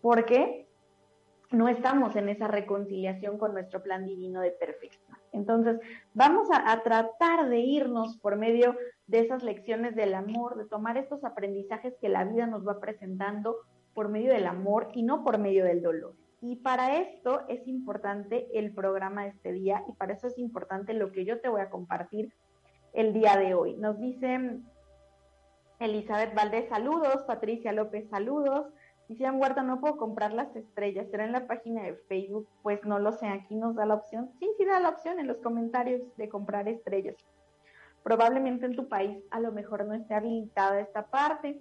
porque 0.02 0.69
no 1.52 1.68
estamos 1.68 2.16
en 2.16 2.30
esa 2.30 2.48
reconciliación 2.48 3.38
con 3.38 3.54
nuestro 3.54 3.82
plan 3.82 4.06
divino 4.06 4.42
de 4.42 4.52
perfección. 4.52 5.18
Entonces, 5.32 5.80
vamos 6.14 6.48
a, 6.52 6.82
tratar 6.84 7.50
de 7.50 7.60
irnos 7.60 8.18
por 8.18 8.36
medio 8.36 8.76
de 9.08 9.20
esas 9.20 9.44
lecciones 9.44 9.96
del 9.96 10.14
amor, 10.14 10.58
de 10.58 10.66
tomar 10.66 10.98
estos 10.98 11.24
aprendizajes 11.24 11.96
que 12.00 12.10
la 12.10 12.26
vida 12.26 12.46
nos 12.46 12.68
va 12.68 12.80
presentando 12.80 13.56
por 13.94 14.10
medio 14.10 14.32
del 14.32 14.48
amor 14.48 14.90
y 14.94 15.04
no 15.04 15.24
por 15.24 15.38
medio 15.38 15.66
del 15.66 15.82
dolor. 15.82 16.14
Y 16.42 16.58
para 16.58 16.98
esto 16.98 17.42
es 17.50 17.68
importante 17.68 18.48
el 18.54 18.74
programa 18.74 19.24
de 19.24 19.30
este 19.30 19.52
día 19.52 19.84
y 19.88 19.94
para 19.94 20.14
eso 20.14 20.28
es 20.28 20.38
importante 20.38 20.94
lo 20.94 21.12
que 21.12 21.26
yo 21.26 21.42
te 21.42 21.50
voy 21.50 21.62
a 21.62 21.70
compartir 21.70 22.32
el 22.94 23.14
día 23.14 23.36
de 23.38 23.54
hoy. 23.54 23.76
Nos 23.76 24.00
dice 24.00 24.60
Elizabeth 25.80 26.34
Valdés, 26.34 26.70
saludos, 26.70 27.24
Patricia 27.28 27.72
López, 27.72 28.08
saludos, 28.10 28.68
Dice 29.10 29.30
Huerta, 29.32 29.64
no 29.64 29.82
puedo 29.82 29.98
comprar 29.98 30.34
las 30.34 30.56
estrellas, 30.56 31.10
será 31.10 31.26
en 31.26 31.32
la 31.32 31.48
página 31.48 31.82
de 31.82 31.96
Facebook, 31.96 32.48
pues 32.62 32.86
no 32.86 33.00
lo 33.00 33.12
sé, 33.12 33.28
aquí 33.28 33.56
nos 33.56 33.74
da 33.74 33.88
la 33.88 33.96
opción, 33.96 34.30
sí, 34.40 34.48
sí 34.56 34.66
da 34.66 34.80
la 34.80 34.90
opción 34.90 35.20
en 35.20 35.26
los 35.26 35.38
comentarios 35.38 36.04
de 36.16 36.30
comprar 36.30 36.68
estrellas. 36.68 37.16
Probablemente 38.04 38.68
en 38.68 38.76
tu 38.76 38.88
país 38.88 39.18
a 39.32 39.40
lo 39.40 39.52
mejor 39.52 39.84
no 39.86 39.96
esté 39.96 40.14
habilitada 40.14 40.80
esta 40.80 41.08
parte, 41.08 41.60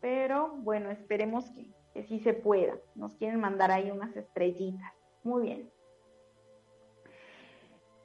pero 0.00 0.50
bueno, 0.58 0.90
esperemos 0.90 1.50
que, 1.50 1.66
que 1.92 2.04
sí 2.04 2.20
se 2.20 2.34
pueda. 2.34 2.76
Nos 2.94 3.16
quieren 3.16 3.40
mandar 3.40 3.72
ahí 3.72 3.90
unas 3.90 4.16
estrellitas. 4.16 4.92
Muy 5.24 5.42
bien. 5.42 5.70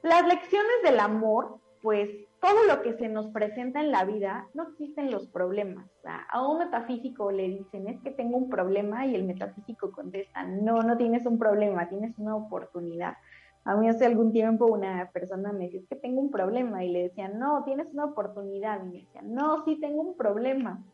Las 0.02 0.26
lecciones 0.26 0.82
del 0.82 0.98
amor, 0.98 1.60
pues 1.82 2.10
todo 2.40 2.64
lo 2.64 2.82
que 2.82 2.94
se 2.94 3.08
nos 3.08 3.28
presenta 3.28 3.80
en 3.80 3.90
la 3.90 4.04
vida, 4.04 4.46
no 4.54 4.64
existen 4.64 5.10
los 5.10 5.26
problemas. 5.28 5.86
a 6.04 6.46
un 6.46 6.58
metafísico 6.58 7.30
le 7.30 7.48
dicen, 7.48 7.88
es 7.88 8.00
que 8.02 8.10
tengo 8.10 8.36
un 8.36 8.48
problema 8.48 9.06
y 9.06 9.14
el 9.14 9.24
metafísico 9.24 9.90
contesta, 9.92 10.44
no, 10.44 10.82
no 10.82 10.96
tienes 10.96 11.26
un 11.26 11.38
problema, 11.38 11.88
tienes 11.88 12.16
una 12.18 12.36
oportunidad. 12.36 13.14
A 13.64 13.74
mí 13.74 13.88
hace 13.88 14.06
algún 14.06 14.32
tiempo 14.32 14.66
una 14.66 15.10
persona 15.12 15.52
me 15.52 15.64
decía, 15.64 15.80
es 15.80 15.88
que 15.88 15.96
tengo 15.96 16.20
un 16.20 16.30
problema 16.30 16.84
y 16.84 16.90
le 16.90 17.02
decían, 17.04 17.38
no, 17.38 17.64
tienes 17.64 17.92
una 17.92 18.04
oportunidad. 18.04 18.80
Y 18.84 18.88
me 18.88 18.98
decían, 19.00 19.34
no, 19.34 19.64
sí 19.64 19.80
tengo 19.80 20.02
un 20.02 20.16
problema. 20.16 20.84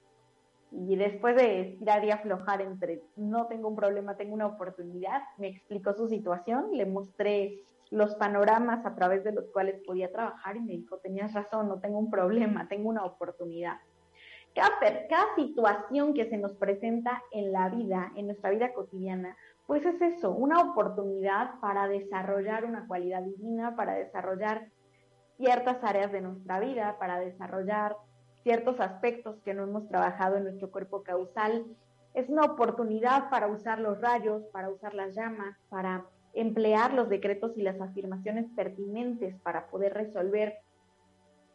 Y 0.70 0.96
después 0.96 1.36
de 1.36 1.76
tirar 1.78 2.02
y 2.02 2.10
aflojar 2.10 2.62
entre, 2.62 3.02
no 3.16 3.46
tengo 3.46 3.68
un 3.68 3.76
problema, 3.76 4.16
tengo 4.16 4.32
una 4.32 4.46
oportunidad, 4.46 5.20
me 5.36 5.48
explicó 5.48 5.92
su 5.92 6.08
situación, 6.08 6.70
le 6.72 6.86
mostré 6.86 7.62
los 7.92 8.14
panoramas 8.14 8.84
a 8.86 8.94
través 8.94 9.22
de 9.22 9.32
los 9.32 9.44
cuales 9.52 9.78
podía 9.86 10.10
trabajar 10.10 10.56
y 10.56 10.60
me 10.60 10.72
dijo, 10.72 10.96
tenías 10.98 11.34
razón, 11.34 11.68
no 11.68 11.78
tengo 11.78 11.98
un 11.98 12.10
problema, 12.10 12.66
tengo 12.66 12.88
una 12.88 13.04
oportunidad. 13.04 13.76
Cada, 14.54 14.70
cada 15.08 15.34
situación 15.36 16.14
que 16.14 16.28
se 16.30 16.38
nos 16.38 16.52
presenta 16.52 17.22
en 17.32 17.52
la 17.52 17.68
vida, 17.68 18.10
en 18.16 18.26
nuestra 18.26 18.48
vida 18.48 18.72
cotidiana, 18.72 19.36
pues 19.66 19.84
es 19.84 20.00
eso, 20.00 20.30
una 20.30 20.60
oportunidad 20.60 21.60
para 21.60 21.86
desarrollar 21.86 22.64
una 22.64 22.86
cualidad 22.86 23.22
divina, 23.22 23.76
para 23.76 23.94
desarrollar 23.94 24.68
ciertas 25.36 25.84
áreas 25.84 26.10
de 26.12 26.22
nuestra 26.22 26.60
vida, 26.60 26.96
para 26.98 27.18
desarrollar 27.20 27.96
ciertos 28.42 28.80
aspectos 28.80 29.36
que 29.44 29.52
no 29.52 29.64
hemos 29.64 29.86
trabajado 29.88 30.36
en 30.36 30.44
nuestro 30.44 30.70
cuerpo 30.70 31.02
causal. 31.02 31.66
Es 32.14 32.30
una 32.30 32.44
oportunidad 32.44 33.28
para 33.28 33.48
usar 33.48 33.80
los 33.80 34.00
rayos, 34.00 34.44
para 34.46 34.70
usar 34.70 34.94
las 34.94 35.14
llamas, 35.14 35.58
para 35.68 36.06
emplear 36.34 36.94
los 36.94 37.08
decretos 37.08 37.52
y 37.56 37.62
las 37.62 37.80
afirmaciones 37.80 38.46
pertinentes 38.56 39.34
para 39.42 39.66
poder 39.66 39.94
resolver 39.94 40.58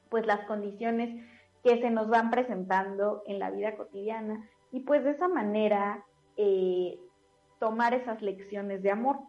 pues 0.10 0.26
las 0.26 0.46
condiciones 0.46 1.24
que 1.64 1.82
se 1.82 1.90
nos 1.90 2.08
van 2.10 2.32
presentando 2.32 3.24
en 3.26 3.40
la 3.40 3.52
vida 3.52 3.76
cotidiana 3.76 4.48
y 4.72 4.82
pues 4.82 5.04
de 5.04 5.12
esa 5.12 5.28
manera 5.28 6.06
eh, 6.38 7.00
tomar 7.60 7.94
esas 7.94 8.22
lecciones 8.22 8.84
de 8.84 8.92
amor. 8.92 9.20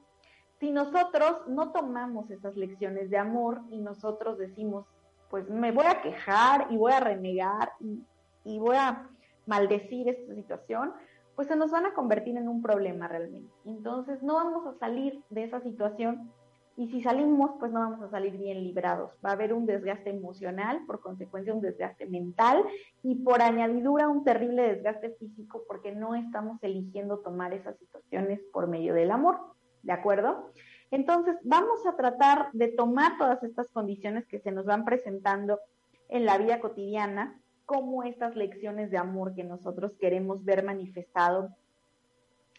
Si 0.60 0.70
nosotros 0.70 1.46
no 1.46 1.72
tomamos 1.72 2.30
esas 2.30 2.56
lecciones 2.56 3.10
de 3.10 3.18
amor 3.18 3.62
y 3.70 3.78
nosotros 3.78 4.38
decimos, 4.38 4.86
pues 5.30 5.48
me 5.48 5.72
voy 5.72 5.86
a 5.86 6.02
quejar 6.02 6.66
y 6.70 6.76
voy 6.76 6.92
a 6.92 7.00
renegar 7.00 7.72
y, 7.80 8.02
y 8.44 8.58
voy 8.58 8.76
a 8.76 9.08
maldecir 9.46 10.08
esta 10.08 10.34
situación, 10.34 10.92
pues 11.38 11.46
se 11.46 11.54
nos 11.54 11.70
van 11.70 11.86
a 11.86 11.94
convertir 11.94 12.36
en 12.36 12.48
un 12.48 12.60
problema 12.60 13.06
realmente. 13.06 13.54
Entonces 13.64 14.24
no 14.24 14.34
vamos 14.34 14.66
a 14.66 14.76
salir 14.76 15.22
de 15.30 15.44
esa 15.44 15.60
situación 15.60 16.32
y 16.76 16.88
si 16.88 17.00
salimos, 17.00 17.52
pues 17.60 17.70
no 17.70 17.78
vamos 17.78 18.02
a 18.02 18.10
salir 18.10 18.36
bien 18.36 18.64
librados. 18.64 19.12
Va 19.24 19.30
a 19.30 19.32
haber 19.34 19.52
un 19.52 19.64
desgaste 19.64 20.10
emocional, 20.10 20.84
por 20.84 20.98
consecuencia 20.98 21.54
un 21.54 21.60
desgaste 21.60 22.06
mental 22.06 22.64
y 23.04 23.14
por 23.22 23.40
añadidura 23.40 24.08
un 24.08 24.24
terrible 24.24 24.62
desgaste 24.62 25.10
físico 25.10 25.62
porque 25.68 25.92
no 25.92 26.16
estamos 26.16 26.60
eligiendo 26.64 27.20
tomar 27.20 27.54
esas 27.54 27.78
situaciones 27.78 28.40
por 28.52 28.66
medio 28.66 28.92
del 28.92 29.12
amor. 29.12 29.38
¿De 29.84 29.92
acuerdo? 29.92 30.50
Entonces, 30.90 31.36
vamos 31.44 31.86
a 31.86 31.94
tratar 31.94 32.48
de 32.52 32.66
tomar 32.66 33.16
todas 33.16 33.44
estas 33.44 33.68
condiciones 33.68 34.26
que 34.26 34.40
se 34.40 34.50
nos 34.50 34.64
van 34.64 34.84
presentando 34.84 35.60
en 36.08 36.26
la 36.26 36.36
vida 36.36 36.58
cotidiana 36.58 37.40
como 37.68 38.02
estas 38.02 38.34
lecciones 38.34 38.90
de 38.90 38.96
amor 38.96 39.34
que 39.34 39.44
nosotros 39.44 39.92
queremos 40.00 40.42
ver 40.42 40.64
manifestado 40.64 41.54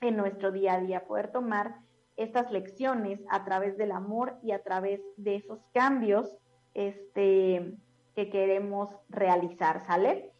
en 0.01 0.16
nuestro 0.16 0.51
día 0.51 0.75
a 0.75 0.82
día, 0.82 1.08
poder 1.08 1.32
tomar 1.32 1.78
estas 2.16 2.51
lecciones 2.51 3.20
a 3.32 3.44
través 3.44 3.75
del 3.75 3.92
amor 3.92 4.38
y 4.44 4.51
a 4.51 4.62
través 4.62 5.01
de 5.18 5.38
esos 5.38 5.58
cambios 5.74 6.38
este, 6.75 7.74
que 8.16 8.30
queremos 8.30 8.92
realizar, 9.10 9.84
¿sale? 9.88 10.32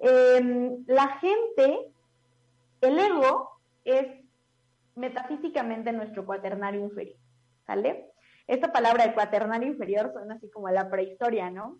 Em, 0.00 0.84
la 0.88 1.06
gente, 1.18 1.92
el 2.80 2.98
ego 2.98 3.60
es 3.84 4.08
metafísicamente 4.96 5.92
nuestro 5.92 6.26
cuaternario 6.26 6.80
inferior, 6.80 7.16
¿sale? 7.64 8.10
Esta 8.48 8.72
palabra 8.72 9.06
de 9.06 9.14
cuaternario 9.14 9.68
inferior 9.68 10.10
suena 10.12 10.34
así 10.34 10.50
como 10.50 10.66
a 10.66 10.72
la 10.72 10.90
prehistoria, 10.90 11.48
¿no? 11.48 11.78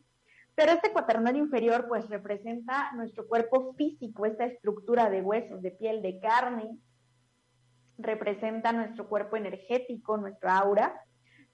Pero 0.56 0.72
este 0.72 0.90
cuaternario 0.90 1.44
inferior 1.44 1.86
pues 1.86 2.08
representa 2.08 2.90
nuestro 2.92 3.28
cuerpo 3.28 3.74
físico, 3.74 4.24
esta 4.24 4.46
estructura 4.46 5.10
de 5.10 5.20
huesos, 5.20 5.60
de 5.60 5.70
piel, 5.70 6.00
de 6.00 6.18
carne, 6.18 6.78
representa 7.98 8.72
nuestro 8.72 9.06
cuerpo 9.06 9.36
energético, 9.36 10.16
nuestro 10.16 10.50
aura, 10.50 11.04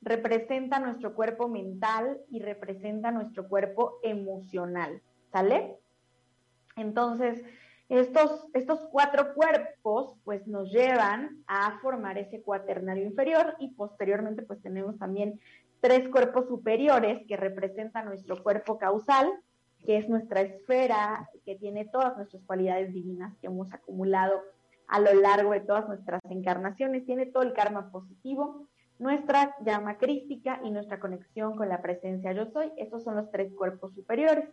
representa 0.01 0.79
nuestro 0.79 1.15
cuerpo 1.15 1.49
mental 1.49 2.21
y 2.31 2.41
representa 2.41 3.11
nuestro 3.11 3.49
cuerpo 3.49 3.99
emocional, 4.05 5.03
¿sale? 5.33 5.79
Entonces, 6.77 7.43
estos, 7.89 8.47
estos 8.55 8.81
cuatro 8.91 9.35
cuerpos 9.35 10.17
pues 10.25 10.47
nos 10.47 10.71
llevan 10.71 11.43
a 11.47 11.79
formar 11.81 12.19
ese 12.19 12.41
cuaternario 12.41 13.05
inferior 13.05 13.55
y 13.59 13.69
posteriormente 13.75 14.43
pues 14.43 14.63
tenemos 14.63 14.99
también 14.99 15.41
tres 15.83 16.09
cuerpos 16.09 16.47
superiores 16.47 17.27
que 17.27 17.37
representan 17.37 18.07
nuestro 18.07 18.41
cuerpo 18.41 18.79
causal, 18.79 19.33
que 19.85 19.97
es 19.99 20.09
nuestra 20.09 20.41
esfera, 20.41 21.29
que 21.45 21.57
tiene 21.57 21.85
todas 21.87 22.17
nuestras 22.17 22.41
cualidades 22.45 22.95
divinas 22.95 23.37
que 23.41 23.49
hemos 23.49 23.71
acumulado 23.73 24.41
a 24.87 25.01
lo 25.01 25.13
largo 25.13 25.51
de 25.51 25.61
todas 25.61 25.89
nuestras 25.89 26.21
encarnaciones, 26.31 27.05
tiene 27.05 27.27
todo 27.27 27.43
el 27.43 27.53
karma 27.53 27.91
positivo, 27.91 28.69
nuestra 29.01 29.57
llama 29.65 29.99
crística 29.99 30.61
y 30.63 30.71
nuestra 30.71 31.01
conexión 31.01 31.57
con 31.57 31.69
la 31.69 31.83
presencia 31.83 32.33
yo 32.33 32.47
soy. 32.47 32.71
Esos 32.77 33.03
son 33.03 33.17
los 33.17 33.29
tres 33.33 33.53
cuerpos 33.53 33.93
superiores. 33.95 34.49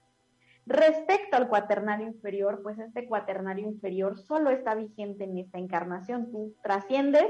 Respecto 0.66 1.38
al 1.38 1.48
cuaternario 1.48 2.08
inferior, 2.08 2.62
pues 2.64 2.80
este 2.80 3.08
cuaternario 3.08 3.68
inferior 3.68 4.18
solo 4.18 4.50
está 4.50 4.74
vigente 4.74 5.26
en 5.26 5.38
esta 5.38 5.60
encarnación. 5.60 6.32
Tú 6.32 6.56
trasciendes 6.64 7.28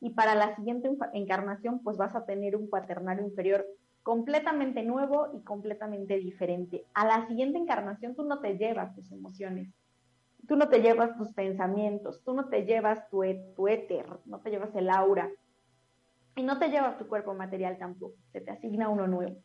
y 0.00 0.10
para 0.10 0.34
la 0.34 0.54
siguiente 0.56 0.90
encarnación 1.12 1.80
pues 1.82 1.96
vas 1.96 2.14
a 2.14 2.24
tener 2.24 2.56
un 2.56 2.68
cuaternario 2.68 3.24
inferior 3.24 3.66
completamente 4.02 4.82
nuevo 4.82 5.28
y 5.34 5.42
completamente 5.42 6.16
diferente. 6.18 6.86
A 6.94 7.06
la 7.06 7.26
siguiente 7.26 7.58
encarnación 7.58 8.14
tú 8.14 8.24
no 8.24 8.40
te 8.40 8.56
llevas 8.56 8.94
tus 8.94 9.10
emociones, 9.12 9.72
tú 10.46 10.56
no 10.56 10.68
te 10.68 10.80
llevas 10.80 11.16
tus 11.16 11.32
pensamientos, 11.32 12.22
tú 12.24 12.32
no 12.34 12.48
te 12.48 12.64
llevas 12.64 13.08
tu, 13.10 13.22
tu 13.54 13.68
éter, 13.68 14.06
no 14.24 14.40
te 14.40 14.50
llevas 14.50 14.74
el 14.74 14.88
aura 14.88 15.30
y 16.36 16.42
no 16.42 16.58
te 16.58 16.68
llevas 16.68 16.96
tu 16.96 17.06
cuerpo 17.06 17.34
material 17.34 17.76
tampoco, 17.78 18.16
se 18.32 18.40
te 18.40 18.50
asigna 18.50 18.88
uno 18.88 19.06
nuevo. 19.06 19.36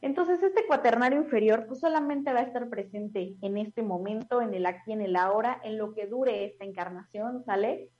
Entonces 0.00 0.40
este 0.42 0.64
cuaternario 0.66 1.20
inferior 1.20 1.66
pues 1.66 1.80
solamente 1.80 2.32
va 2.32 2.40
a 2.40 2.44
estar 2.44 2.68
presente 2.68 3.34
en 3.42 3.58
este 3.58 3.82
momento, 3.82 4.40
en 4.40 4.54
el 4.54 4.66
aquí, 4.66 4.92
en 4.92 5.00
el 5.00 5.16
ahora, 5.16 5.60
en 5.64 5.76
lo 5.76 5.92
que 5.94 6.06
dure 6.06 6.44
esta 6.44 6.64
encarnación, 6.64 7.42
¿sale? 7.44 7.90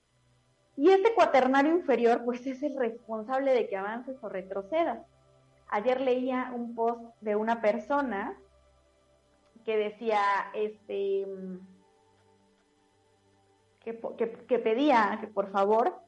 Y 0.79 0.89
este 0.91 1.13
cuaternario 1.13 1.73
inferior, 1.73 2.23
pues 2.23 2.47
es 2.47 2.63
el 2.63 2.77
responsable 2.77 3.53
de 3.53 3.67
que 3.67 3.75
avances 3.75 4.15
o 4.21 4.29
retrocedas. 4.29 5.05
Ayer 5.67 5.99
leía 5.99 6.53
un 6.55 6.73
post 6.73 7.01
de 7.19 7.35
una 7.35 7.59
persona 7.59 8.39
que 9.65 9.75
decía, 9.75 10.21
este, 10.53 11.27
que, 13.81 13.99
que 14.47 14.59
pedía 14.59 15.17
que 15.19 15.27
por 15.27 15.51
favor 15.51 15.99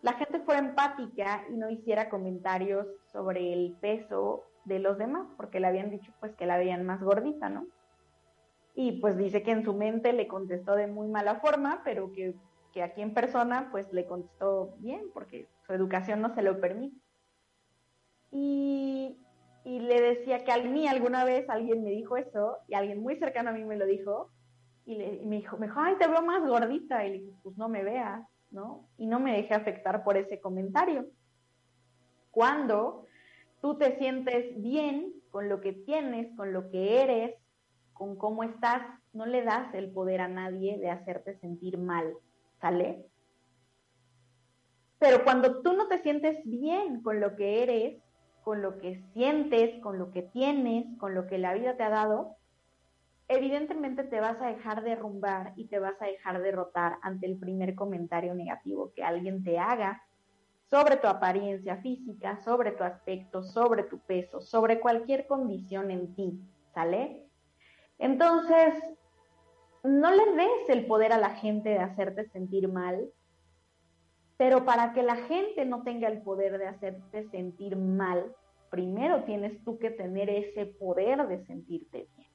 la 0.00 0.14
gente 0.14 0.40
fuera 0.40 0.60
empática 0.60 1.44
y 1.50 1.58
no 1.58 1.68
hiciera 1.68 2.08
comentarios 2.08 2.86
sobre 3.12 3.52
el 3.52 3.76
peso 3.78 4.44
de 4.64 4.78
los 4.78 4.96
demás, 4.96 5.28
porque 5.36 5.60
le 5.60 5.66
habían 5.66 5.90
dicho 5.90 6.14
pues 6.18 6.34
que 6.34 6.46
la 6.46 6.56
veían 6.56 6.86
más 6.86 7.02
gordita, 7.02 7.50
¿no? 7.50 7.66
Y 8.74 9.00
pues 9.02 9.18
dice 9.18 9.42
que 9.42 9.50
en 9.50 9.64
su 9.64 9.74
mente 9.74 10.14
le 10.14 10.28
contestó 10.28 10.76
de 10.76 10.86
muy 10.86 11.08
mala 11.08 11.40
forma, 11.40 11.82
pero 11.84 12.10
que 12.10 12.34
que 12.78 12.84
aquí 12.84 13.02
en 13.02 13.12
persona 13.12 13.70
pues 13.72 13.92
le 13.92 14.06
contestó 14.06 14.76
bien 14.78 15.10
porque 15.12 15.48
su 15.66 15.72
educación 15.72 16.20
no 16.20 16.32
se 16.36 16.42
lo 16.42 16.60
permite. 16.60 16.96
Y, 18.30 19.18
y 19.64 19.80
le 19.80 20.00
decía 20.00 20.44
que 20.44 20.52
a 20.52 20.62
mí 20.62 20.86
alguna 20.86 21.24
vez 21.24 21.50
alguien 21.50 21.82
me 21.82 21.90
dijo 21.90 22.16
eso 22.16 22.58
y 22.68 22.74
alguien 22.74 23.02
muy 23.02 23.16
cercano 23.16 23.50
a 23.50 23.52
mí 23.52 23.64
me 23.64 23.76
lo 23.76 23.84
dijo 23.84 24.30
y, 24.86 24.94
le, 24.94 25.22
me, 25.24 25.38
dijo, 25.38 25.56
me 25.56 25.66
dijo, 25.66 25.80
ay, 25.80 25.96
te 25.96 26.06
veo 26.06 26.22
más 26.22 26.46
gordita. 26.46 27.04
Y 27.04 27.10
le 27.10 27.18
dije, 27.18 27.32
pues 27.42 27.56
no 27.56 27.68
me 27.68 27.82
veas, 27.82 28.24
¿no? 28.52 28.88
Y 28.96 29.06
no 29.06 29.18
me 29.18 29.32
dejé 29.32 29.54
afectar 29.54 30.04
por 30.04 30.16
ese 30.16 30.40
comentario. 30.40 31.04
Cuando 32.30 33.06
tú 33.60 33.76
te 33.76 33.98
sientes 33.98 34.52
bien 34.62 35.14
con 35.32 35.48
lo 35.48 35.60
que 35.60 35.72
tienes, 35.72 36.32
con 36.36 36.52
lo 36.52 36.70
que 36.70 37.02
eres, 37.02 37.34
con 37.92 38.14
cómo 38.14 38.44
estás, 38.44 38.82
no 39.12 39.26
le 39.26 39.42
das 39.42 39.74
el 39.74 39.90
poder 39.90 40.20
a 40.20 40.28
nadie 40.28 40.78
de 40.78 40.90
hacerte 40.90 41.36
sentir 41.40 41.76
mal. 41.76 42.14
¿Sale? 42.60 43.06
Pero 44.98 45.24
cuando 45.24 45.62
tú 45.62 45.74
no 45.74 45.86
te 45.88 45.98
sientes 45.98 46.38
bien 46.44 47.02
con 47.02 47.20
lo 47.20 47.36
que 47.36 47.62
eres, 47.62 48.02
con 48.42 48.62
lo 48.62 48.78
que 48.78 49.02
sientes, 49.12 49.80
con 49.80 49.98
lo 49.98 50.10
que 50.10 50.22
tienes, 50.22 50.86
con 50.98 51.14
lo 51.14 51.26
que 51.26 51.38
la 51.38 51.54
vida 51.54 51.76
te 51.76 51.82
ha 51.82 51.90
dado, 51.90 52.36
evidentemente 53.28 54.04
te 54.04 54.20
vas 54.20 54.40
a 54.40 54.46
dejar 54.46 54.82
derrumbar 54.82 55.52
y 55.56 55.66
te 55.66 55.78
vas 55.78 56.00
a 56.00 56.06
dejar 56.06 56.40
derrotar 56.42 56.98
ante 57.02 57.26
el 57.26 57.38
primer 57.38 57.74
comentario 57.74 58.34
negativo 58.34 58.92
que 58.94 59.04
alguien 59.04 59.44
te 59.44 59.58
haga 59.58 60.02
sobre 60.70 60.96
tu 60.96 61.06
apariencia 61.06 61.76
física, 61.78 62.38
sobre 62.38 62.72
tu 62.72 62.84
aspecto, 62.84 63.42
sobre 63.42 63.84
tu 63.84 63.98
peso, 64.00 64.40
sobre 64.40 64.80
cualquier 64.80 65.26
condición 65.26 65.90
en 65.90 66.14
ti, 66.14 66.40
¿sale? 66.74 67.26
Entonces, 67.98 68.74
no 69.84 70.10
le 70.10 70.32
des 70.32 70.68
el 70.68 70.86
poder 70.86 71.12
a 71.12 71.18
la 71.18 71.30
gente 71.30 71.70
de 71.70 71.78
hacerte 71.78 72.28
sentir 72.30 72.68
mal, 72.68 73.10
pero 74.36 74.64
para 74.64 74.92
que 74.92 75.02
la 75.02 75.16
gente 75.16 75.64
no 75.64 75.82
tenga 75.82 76.08
el 76.08 76.22
poder 76.22 76.58
de 76.58 76.68
hacerte 76.68 77.28
sentir 77.30 77.76
mal, 77.76 78.34
primero 78.70 79.24
tienes 79.24 79.62
tú 79.64 79.78
que 79.78 79.90
tener 79.90 80.30
ese 80.30 80.66
poder 80.66 81.26
de 81.26 81.44
sentirte 81.46 82.08
bien. 82.16 82.28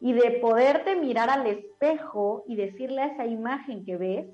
Y 0.00 0.12
de 0.12 0.38
poderte 0.38 0.96
mirar 0.96 1.28
al 1.28 1.46
espejo 1.46 2.44
y 2.46 2.56
decirle 2.56 3.02
a 3.02 3.06
esa 3.06 3.26
imagen 3.26 3.84
que 3.84 3.96
ves, 3.96 4.28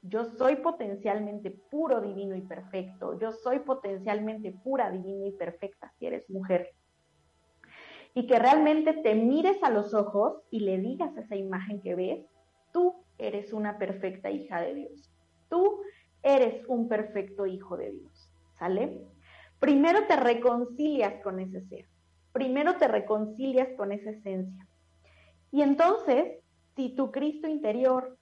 yo 0.00 0.24
soy 0.24 0.56
potencialmente 0.56 1.50
puro, 1.50 2.00
divino 2.00 2.34
y 2.34 2.40
perfecto. 2.40 3.18
Yo 3.18 3.30
soy 3.32 3.60
potencialmente 3.60 4.52
pura, 4.52 4.90
divina 4.90 5.26
y 5.26 5.32
perfecta 5.32 5.92
si 5.98 6.06
eres 6.06 6.28
mujer 6.30 6.70
y 8.14 8.26
que 8.26 8.38
realmente 8.38 8.92
te 8.92 9.14
mires 9.14 9.62
a 9.62 9.70
los 9.70 9.94
ojos 9.94 10.42
y 10.50 10.60
le 10.60 10.78
digas 10.78 11.16
esa 11.16 11.36
imagen 11.36 11.80
que 11.80 11.94
ves, 11.94 12.26
tú 12.72 12.94
eres 13.18 13.52
una 13.52 13.78
perfecta 13.78 14.30
hija 14.30 14.60
de 14.60 14.74
Dios. 14.74 15.10
Tú 15.48 15.80
eres 16.22 16.64
un 16.68 16.88
perfecto 16.88 17.46
hijo 17.46 17.76
de 17.76 17.92
Dios. 17.92 18.30
¿Sale? 18.58 19.02
Primero 19.58 20.06
te 20.06 20.16
reconcilias 20.16 21.22
con 21.22 21.40
ese 21.40 21.62
ser. 21.62 21.86
primero 22.32 22.76
te 22.76 22.88
reconcilias 22.88 23.68
con 23.76 23.92
esa 23.92 24.10
esencia. 24.10 24.66
Y 25.50 25.60
entonces, 25.60 26.38
si 26.74 26.94
tu 26.94 27.12
Cristo 27.12 27.46
interior 27.46 28.16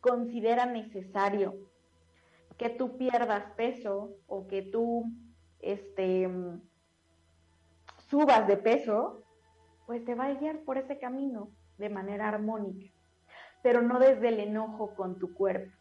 considera 0.00 0.66
necesario 0.66 1.54
que 2.56 2.68
tú 2.68 2.96
pierdas 2.96 3.52
peso 3.56 4.16
o 4.26 4.48
que 4.48 4.62
tú 4.62 5.04
este, 5.60 6.28
subas 8.10 8.46
de 8.46 8.56
peso, 8.56 9.22
pues 9.86 10.04
te 10.04 10.14
va 10.14 10.26
a 10.26 10.34
guiar 10.34 10.60
por 10.60 10.78
ese 10.78 10.98
camino 10.98 11.50
de 11.78 11.88
manera 11.88 12.28
armónica, 12.28 12.92
pero 13.62 13.82
no 13.82 13.98
desde 13.98 14.28
el 14.28 14.40
enojo 14.40 14.94
con 14.94 15.18
tu 15.18 15.34
cuerpo, 15.34 15.72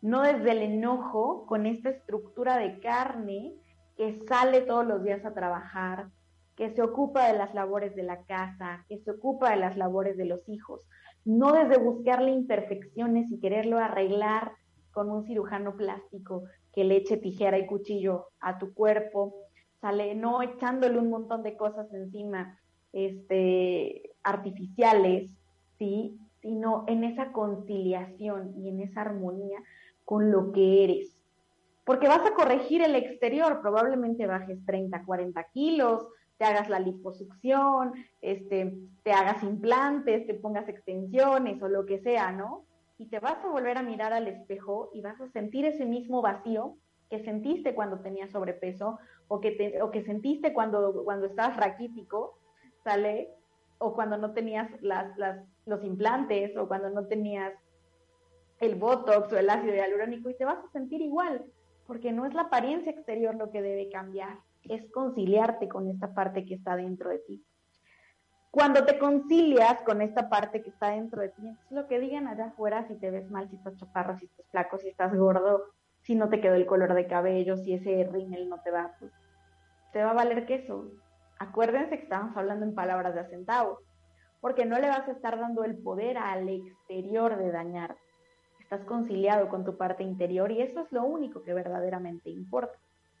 no 0.00 0.22
desde 0.22 0.52
el 0.52 0.62
enojo 0.62 1.46
con 1.46 1.66
esta 1.66 1.90
estructura 1.90 2.56
de 2.56 2.80
carne 2.80 3.54
que 3.96 4.20
sale 4.28 4.62
todos 4.62 4.86
los 4.86 5.02
días 5.02 5.24
a 5.24 5.34
trabajar, 5.34 6.08
que 6.56 6.74
se 6.74 6.82
ocupa 6.82 7.28
de 7.28 7.38
las 7.38 7.54
labores 7.54 7.94
de 7.94 8.02
la 8.02 8.24
casa, 8.24 8.84
que 8.88 8.98
se 8.98 9.10
ocupa 9.10 9.50
de 9.50 9.56
las 9.56 9.76
labores 9.76 10.16
de 10.16 10.26
los 10.26 10.48
hijos, 10.48 10.86
no 11.24 11.52
desde 11.52 11.78
buscarle 11.78 12.30
imperfecciones 12.30 13.30
y 13.30 13.38
quererlo 13.38 13.78
arreglar 13.78 14.52
con 14.92 15.10
un 15.10 15.24
cirujano 15.24 15.76
plástico 15.76 16.44
que 16.74 16.84
le 16.84 16.96
eche 16.96 17.16
tijera 17.16 17.58
y 17.58 17.66
cuchillo 17.66 18.28
a 18.40 18.58
tu 18.58 18.74
cuerpo, 18.74 19.34
sale 19.82 20.14
no 20.14 20.40
echándole 20.40 20.98
un 20.98 21.10
montón 21.10 21.42
de 21.42 21.56
cosas 21.56 21.92
encima, 21.92 22.58
este, 22.92 24.14
artificiales, 24.22 25.30
¿sí? 25.76 26.18
sino 26.40 26.84
en 26.86 27.04
esa 27.04 27.32
conciliación 27.32 28.54
y 28.56 28.68
en 28.68 28.80
esa 28.80 29.02
armonía 29.02 29.58
con 30.04 30.30
lo 30.30 30.52
que 30.52 30.84
eres. 30.84 31.18
Porque 31.84 32.06
vas 32.06 32.24
a 32.24 32.34
corregir 32.34 32.80
el 32.80 32.94
exterior, 32.94 33.60
probablemente 33.60 34.26
bajes 34.26 34.64
30, 34.64 35.04
40 35.04 35.44
kilos, 35.52 36.06
te 36.38 36.44
hagas 36.44 36.68
la 36.68 36.78
liposucción, 36.78 37.92
este, 38.20 38.76
te 39.02 39.12
hagas 39.12 39.42
implantes, 39.42 40.26
te 40.28 40.34
pongas 40.34 40.68
extensiones 40.68 41.60
o 41.60 41.68
lo 41.68 41.86
que 41.86 41.98
sea, 41.98 42.30
¿no? 42.30 42.64
Y 42.98 43.06
te 43.06 43.18
vas 43.18 43.44
a 43.44 43.48
volver 43.48 43.78
a 43.78 43.82
mirar 43.82 44.12
al 44.12 44.28
espejo 44.28 44.90
y 44.94 45.00
vas 45.00 45.20
a 45.20 45.28
sentir 45.30 45.64
ese 45.64 45.86
mismo 45.86 46.22
vacío 46.22 46.76
que 47.10 47.22
sentiste 47.24 47.74
cuando 47.74 48.00
tenías 48.00 48.30
sobrepeso 48.30 48.98
o 49.32 49.40
que, 49.40 49.80
o 49.80 49.90
que 49.90 50.04
sentiste 50.04 50.52
cuando, 50.52 51.04
cuando 51.04 51.24
estabas 51.24 51.56
raquítico, 51.56 52.38
¿sale? 52.84 53.30
O 53.78 53.94
cuando 53.94 54.18
no 54.18 54.34
tenías 54.34 54.68
las, 54.82 55.16
las, 55.16 55.42
los 55.64 55.82
implantes 55.84 56.54
o 56.58 56.68
cuando 56.68 56.90
no 56.90 57.06
tenías 57.06 57.54
el 58.60 58.74
botox 58.74 59.32
o 59.32 59.38
el 59.38 59.48
ácido 59.48 59.74
hialurónico 59.74 60.28
y 60.28 60.36
te 60.36 60.44
vas 60.44 60.58
a 60.62 60.70
sentir 60.72 61.00
igual, 61.00 61.46
porque 61.86 62.12
no 62.12 62.26
es 62.26 62.34
la 62.34 62.42
apariencia 62.42 62.92
exterior 62.92 63.34
lo 63.34 63.50
que 63.50 63.62
debe 63.62 63.88
cambiar, 63.88 64.36
es 64.64 64.84
conciliarte 64.92 65.66
con 65.66 65.88
esta 65.88 66.12
parte 66.12 66.44
que 66.44 66.54
está 66.54 66.76
dentro 66.76 67.08
de 67.08 67.20
ti. 67.20 67.42
Cuando 68.50 68.84
te 68.84 68.98
concilias 68.98 69.80
con 69.80 70.02
esta 70.02 70.28
parte 70.28 70.60
que 70.60 70.68
está 70.68 70.90
dentro 70.90 71.22
de 71.22 71.30
ti, 71.30 71.48
es 71.48 71.72
lo 71.72 71.88
que 71.88 72.00
digan 72.00 72.28
allá 72.28 72.48
afuera, 72.48 72.86
si 72.86 72.96
te 72.96 73.10
ves 73.10 73.30
mal, 73.30 73.48
si 73.48 73.56
estás 73.56 73.78
chaparro, 73.78 74.18
si 74.18 74.26
estás 74.26 74.46
flaco, 74.50 74.76
si 74.76 74.88
estás 74.88 75.16
gordo, 75.16 75.70
si 76.02 76.14
no 76.14 76.28
te 76.28 76.42
quedó 76.42 76.54
el 76.54 76.66
color 76.66 76.92
de 76.92 77.06
cabello, 77.06 77.56
si 77.56 77.72
ese 77.72 78.06
rímel 78.12 78.50
no 78.50 78.60
te 78.60 78.70
va, 78.70 78.94
pues 78.98 79.10
te 79.92 80.02
va 80.02 80.10
a 80.10 80.14
valer 80.14 80.46
queso. 80.46 80.90
Acuérdense 81.38 81.96
que 81.96 82.04
estamos 82.04 82.36
hablando 82.36 82.64
en 82.64 82.74
palabras 82.74 83.14
de 83.14 83.20
a 83.20 83.66
porque 84.40 84.64
no 84.64 84.78
le 84.78 84.88
vas 84.88 85.06
a 85.08 85.12
estar 85.12 85.38
dando 85.38 85.62
el 85.64 85.78
poder 85.78 86.18
al 86.18 86.48
exterior 86.48 87.36
de 87.36 87.52
dañar. 87.52 87.96
Estás 88.60 88.84
conciliado 88.84 89.48
con 89.48 89.64
tu 89.64 89.76
parte 89.76 90.02
interior 90.02 90.50
y 90.50 90.62
eso 90.62 90.80
es 90.80 90.90
lo 90.90 91.04
único 91.04 91.42
que 91.42 91.54
verdaderamente 91.54 92.30
importa. 92.30 92.76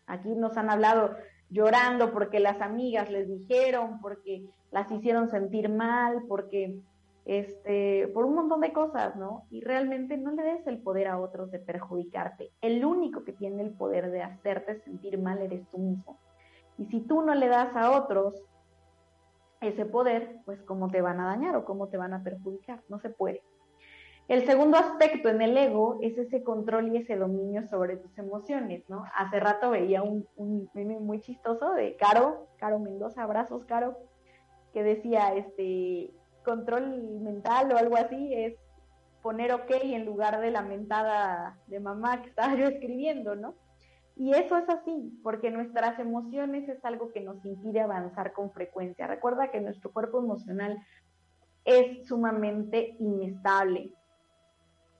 Aquí 0.06 0.34
nos 0.34 0.56
han 0.56 0.68
hablado 0.68 1.14
llorando 1.48 2.12
porque 2.12 2.40
las 2.40 2.60
amigas 2.60 3.10
les 3.10 3.28
dijeron, 3.28 4.00
porque 4.00 4.44
las 4.72 4.90
hicieron 4.90 5.28
sentir 5.28 5.68
mal, 5.68 6.24
porque 6.26 6.80
este, 7.24 8.08
por 8.08 8.24
un 8.24 8.34
montón 8.34 8.60
de 8.60 8.72
cosas, 8.72 9.14
¿no? 9.14 9.46
Y 9.50 9.60
realmente 9.60 10.16
no 10.16 10.32
le 10.32 10.42
des 10.42 10.66
el 10.66 10.78
poder 10.78 11.06
a 11.06 11.20
otros 11.20 11.50
de 11.52 11.60
perjudicarte. 11.60 12.50
El 12.60 12.84
único 12.84 13.22
que 13.22 13.32
tiene 13.32 13.62
el 13.62 13.70
poder 13.70 14.10
de 14.10 14.22
hacerte 14.22 14.80
sentir 14.80 15.18
mal 15.18 15.40
eres 15.40 15.68
tú 15.70 15.78
mismo. 15.78 16.18
Y 16.78 16.86
si 16.86 17.00
tú 17.00 17.22
no 17.22 17.34
le 17.34 17.48
das 17.48 17.74
a 17.76 17.92
otros 17.92 18.34
ese 19.60 19.86
poder, 19.86 20.40
pues 20.44 20.60
cómo 20.62 20.90
te 20.90 21.00
van 21.00 21.20
a 21.20 21.26
dañar 21.26 21.54
o 21.56 21.64
cómo 21.64 21.88
te 21.88 21.96
van 21.96 22.12
a 22.14 22.22
perjudicar, 22.22 22.82
no 22.88 22.98
se 22.98 23.10
puede. 23.10 23.42
El 24.28 24.46
segundo 24.46 24.76
aspecto 24.78 25.28
en 25.28 25.42
el 25.42 25.56
ego 25.56 25.98
es 26.00 26.16
ese 26.16 26.42
control 26.42 26.88
y 26.88 26.98
ese 26.98 27.16
dominio 27.16 27.66
sobre 27.68 27.96
tus 27.96 28.16
emociones, 28.18 28.82
¿no? 28.88 29.04
Hace 29.14 29.40
rato 29.40 29.70
veía 29.70 30.02
un, 30.02 30.26
un 30.36 30.70
meme 30.74 30.98
muy 31.00 31.20
chistoso 31.20 31.72
de 31.72 31.96
Caro, 31.96 32.46
Caro 32.58 32.78
Mendoza, 32.78 33.22
abrazos 33.22 33.64
Caro, 33.64 33.98
que 34.72 34.82
decía, 34.82 35.34
este, 35.34 36.12
control 36.44 37.20
mental 37.20 37.72
o 37.72 37.76
algo 37.76 37.96
así 37.96 38.32
es 38.34 38.54
poner 39.22 39.52
ok 39.52 39.70
en 39.82 40.04
lugar 40.04 40.40
de 40.40 40.50
la 40.50 40.62
mentada 40.62 41.58
de 41.66 41.80
mamá 41.80 42.22
que 42.22 42.28
estaba 42.28 42.54
yo 42.56 42.66
escribiendo, 42.66 43.34
¿no? 43.34 43.54
Y 44.16 44.32
eso 44.32 44.56
es 44.56 44.68
así, 44.68 45.18
porque 45.22 45.50
nuestras 45.50 45.98
emociones 45.98 46.68
es 46.68 46.84
algo 46.84 47.12
que 47.12 47.20
nos 47.20 47.44
impide 47.44 47.80
avanzar 47.80 48.32
con 48.32 48.50
frecuencia. 48.52 49.06
Recuerda 49.06 49.50
que 49.50 49.60
nuestro 49.60 49.90
cuerpo 49.90 50.18
emocional 50.18 50.78
es 51.64 52.06
sumamente 52.06 52.96
inestable, 52.98 53.92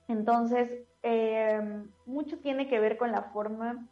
entonces, 0.07 0.69
eh, 1.01 1.61
mucho 2.05 2.39
tiene 2.39 2.67
que 2.67 2.79
ver 2.79 2.97
con 2.97 3.11
la 3.11 3.23
forma 3.33 3.87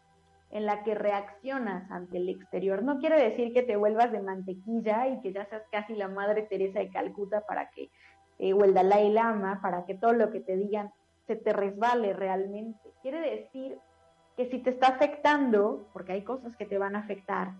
en 0.50 0.66
la 0.66 0.84
que 0.84 0.96
reaccionas 0.96 1.90
ante 1.90 2.18
el 2.18 2.30
exterior. 2.30 2.84
No 2.84 3.00
quiere 3.00 3.22
decir 3.22 3.54
que 3.54 3.64
te 3.64 3.78
vuelvas 3.78 4.12
de 4.12 4.22
mantequilla 4.22 5.08
y 5.08 5.22
que 5.22 5.32
ya 5.32 5.46
seas 5.46 5.64
casi 5.72 5.96
la 5.96 6.10
Madre 6.10 6.44
Teresa 6.44 6.80
de 6.80 6.90
Calcuta 6.90 7.46
para 7.46 7.70
que, 7.70 7.90
eh, 8.40 8.54
o 8.54 8.64
el 8.66 8.74
Dalai 8.74 9.12
Lama, 9.12 9.60
para 9.62 9.86
que 9.86 9.96
todo 9.96 10.12
lo 10.14 10.30
que 10.32 10.42
te 10.42 10.58
digan 10.58 10.92
se 11.26 11.38
te 11.38 11.54
resbale 11.54 12.12
realmente. 12.14 12.92
Quiere 13.02 13.22
decir 13.22 13.78
que 14.42 14.50
si 14.50 14.58
te 14.58 14.72
está 14.72 14.88
afectando, 14.88 15.88
porque 15.94 16.14
hay 16.14 16.24
cosas 16.24 16.56
que 16.58 16.66
te 16.66 16.80
van 16.80 16.96
a 16.96 17.00
afectar 17.00 17.52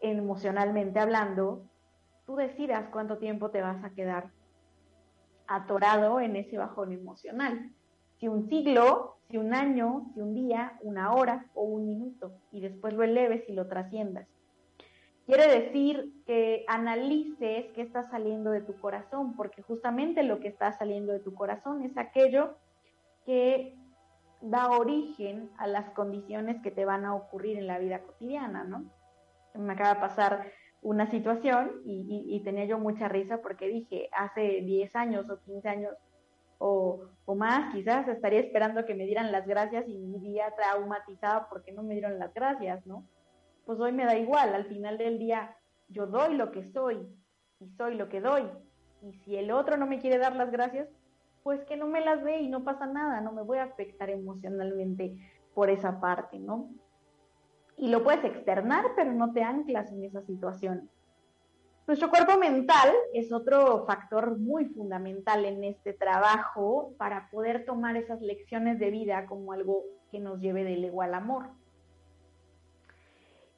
emocionalmente 0.00 0.98
hablando, 0.98 1.62
tú 2.24 2.36
decidas 2.36 2.88
cuánto 2.90 3.18
tiempo 3.18 3.50
te 3.50 3.60
vas 3.60 3.84
a 3.84 3.90
quedar 3.90 4.30
atorado 5.46 6.20
en 6.20 6.36
ese 6.36 6.56
bajón 6.56 6.92
emocional. 6.92 7.70
Si 8.18 8.28
un 8.28 8.48
siglo, 8.48 9.18
si 9.28 9.36
un 9.36 9.52
año, 9.52 10.06
si 10.14 10.22
un 10.22 10.32
día, 10.32 10.78
una 10.80 11.12
hora 11.12 11.50
o 11.54 11.64
un 11.64 11.86
minuto, 11.86 12.32
y 12.50 12.60
después 12.62 12.94
lo 12.94 13.02
eleves 13.02 13.46
y 13.46 13.52
lo 13.52 13.66
trasciendas. 13.66 14.26
Quiere 15.26 15.48
decir 15.48 16.14
que 16.24 16.64
analices 16.66 17.66
qué 17.74 17.82
está 17.82 18.04
saliendo 18.04 18.52
de 18.52 18.62
tu 18.62 18.74
corazón, 18.80 19.36
porque 19.36 19.60
justamente 19.60 20.22
lo 20.22 20.40
que 20.40 20.48
está 20.48 20.72
saliendo 20.72 21.12
de 21.12 21.20
tu 21.20 21.34
corazón 21.34 21.82
es 21.82 21.98
aquello 21.98 22.56
que 23.26 23.76
da 24.40 24.70
origen 24.70 25.50
a 25.58 25.66
las 25.66 25.90
condiciones 25.90 26.60
que 26.62 26.70
te 26.70 26.84
van 26.84 27.04
a 27.04 27.14
ocurrir 27.14 27.58
en 27.58 27.66
la 27.66 27.78
vida 27.78 28.00
cotidiana, 28.00 28.64
¿no? 28.64 28.84
Me 29.54 29.72
acaba 29.72 29.94
de 29.94 30.00
pasar 30.00 30.52
una 30.82 31.10
situación 31.10 31.82
y, 31.84 32.40
tenía 32.44 32.64
yo 32.66 32.78
mucha 32.78 33.08
risa 33.08 33.40
porque 33.42 33.68
dije, 33.68 34.08
hace 34.12 34.60
10 34.62 34.94
años 34.96 35.28
o 35.30 35.40
15 35.40 35.68
años 35.68 35.94
o, 36.58 37.00
o, 37.24 37.34
más, 37.34 37.74
quizás 37.74 38.06
estaría 38.08 38.40
esperando 38.40 38.86
que 38.86 38.94
me 38.94 39.04
dieran 39.04 39.32
las 39.32 39.46
gracias 39.46 39.88
y 39.88 39.98
mi 39.98 40.20
día 40.20 40.52
traumatizada 40.56 41.48
porque 41.48 41.72
no 41.72 41.82
me 41.82 41.94
dieron 41.94 42.18
las 42.18 42.32
gracias, 42.32 42.86
¿no? 42.86 43.04
Pues 43.64 43.80
hoy 43.80 43.92
me 43.92 44.04
da 44.04 44.16
igual, 44.16 44.54
al 44.54 44.66
final 44.66 44.96
del 44.96 45.18
día 45.18 45.56
yo 45.88 46.06
doy 46.06 46.34
lo 46.34 46.52
que 46.52 46.62
soy 46.64 47.08
y 47.60 47.68
soy 47.70 47.96
lo 47.96 48.08
que 48.08 48.20
doy. 48.20 48.44
Y 49.02 49.12
si 49.12 49.36
el 49.36 49.50
otro 49.50 49.76
no 49.76 49.86
me 49.86 49.98
quiere 49.98 50.18
dar 50.18 50.36
las 50.36 50.50
gracias, 50.50 50.88
pues 51.46 51.64
que 51.66 51.76
no 51.76 51.86
me 51.86 52.00
las 52.00 52.24
dé 52.24 52.40
y 52.40 52.48
no 52.48 52.64
pasa 52.64 52.88
nada, 52.88 53.20
no 53.20 53.30
me 53.30 53.42
voy 53.42 53.58
a 53.58 53.70
afectar 53.70 54.10
emocionalmente 54.10 55.16
por 55.54 55.70
esa 55.70 56.00
parte, 56.00 56.40
¿no? 56.40 56.70
y 57.76 57.88
lo 57.88 58.02
puedes 58.02 58.24
externar, 58.24 58.84
pero 58.96 59.12
no 59.12 59.32
te 59.32 59.42
anclas 59.42 59.92
en 59.92 60.04
esa 60.04 60.22
situación. 60.22 60.90
Nuestro 61.86 62.10
cuerpo 62.10 62.36
mental 62.38 62.92
es 63.12 63.32
otro 63.32 63.84
factor 63.86 64.38
muy 64.38 64.64
fundamental 64.66 65.44
en 65.44 65.62
este 65.62 65.92
trabajo 65.92 66.94
para 66.98 67.30
poder 67.30 67.64
tomar 67.64 67.96
esas 67.96 68.20
lecciones 68.20 68.78
de 68.80 68.90
vida 68.90 69.26
como 69.26 69.52
algo 69.52 69.84
que 70.10 70.18
nos 70.18 70.40
lleve 70.40 70.64
del 70.64 70.84
ego 70.84 71.02
al 71.02 71.14
amor. 71.14 71.50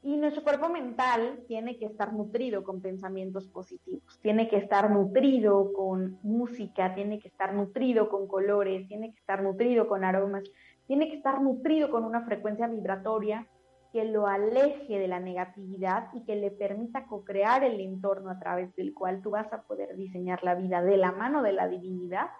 Y 0.09 0.17
nuestro 0.17 0.43
cuerpo 0.43 0.71
mental 0.71 1.41
tiene 1.49 1.77
que 1.77 1.85
estar 1.85 2.15
nutrido 2.15 2.65
con 2.65 2.81
pensamientos 2.81 3.47
positivos, 3.47 4.19
tiene 4.23 4.49
que 4.49 4.57
estar 4.57 4.91
nutrido 4.91 5.71
con 5.75 6.19
música, 6.23 6.95
tiene 6.95 7.19
que 7.19 7.29
estar 7.29 7.53
nutrido 7.53 8.09
con 8.09 8.27
colores, 8.27 8.89
tiene 8.89 9.13
que 9.13 9.19
estar 9.19 9.43
nutrido 9.43 9.87
con 9.87 10.05
aromas, 10.05 10.45
tiene 10.87 11.11
que 11.11 11.17
estar 11.17 11.43
nutrido 11.43 11.91
con 11.91 12.05
una 12.05 12.25
frecuencia 12.25 12.69
vibratoria 12.69 13.47
que 13.93 14.07
lo 14.07 14.27
aleje 14.27 14.99
de 14.99 15.09
la 15.09 15.21
negatividad 15.21 16.09
y 16.15 16.25
que 16.25 16.37
le 16.37 16.53
permita 16.53 17.05
co-crear 17.05 17.63
el 17.63 17.79
entorno 17.79 18.31
a 18.31 18.39
través 18.39 18.75
del 18.77 18.95
cual 18.95 19.21
tú 19.21 19.33
vas 19.33 19.53
a 19.53 19.61
poder 19.61 19.95
diseñar 19.95 20.43
la 20.43 20.55
vida 20.55 20.81
de 20.81 20.97
la 20.97 21.13
mano 21.13 21.43
de 21.43 21.53
la 21.53 21.69
divinidad 21.69 22.31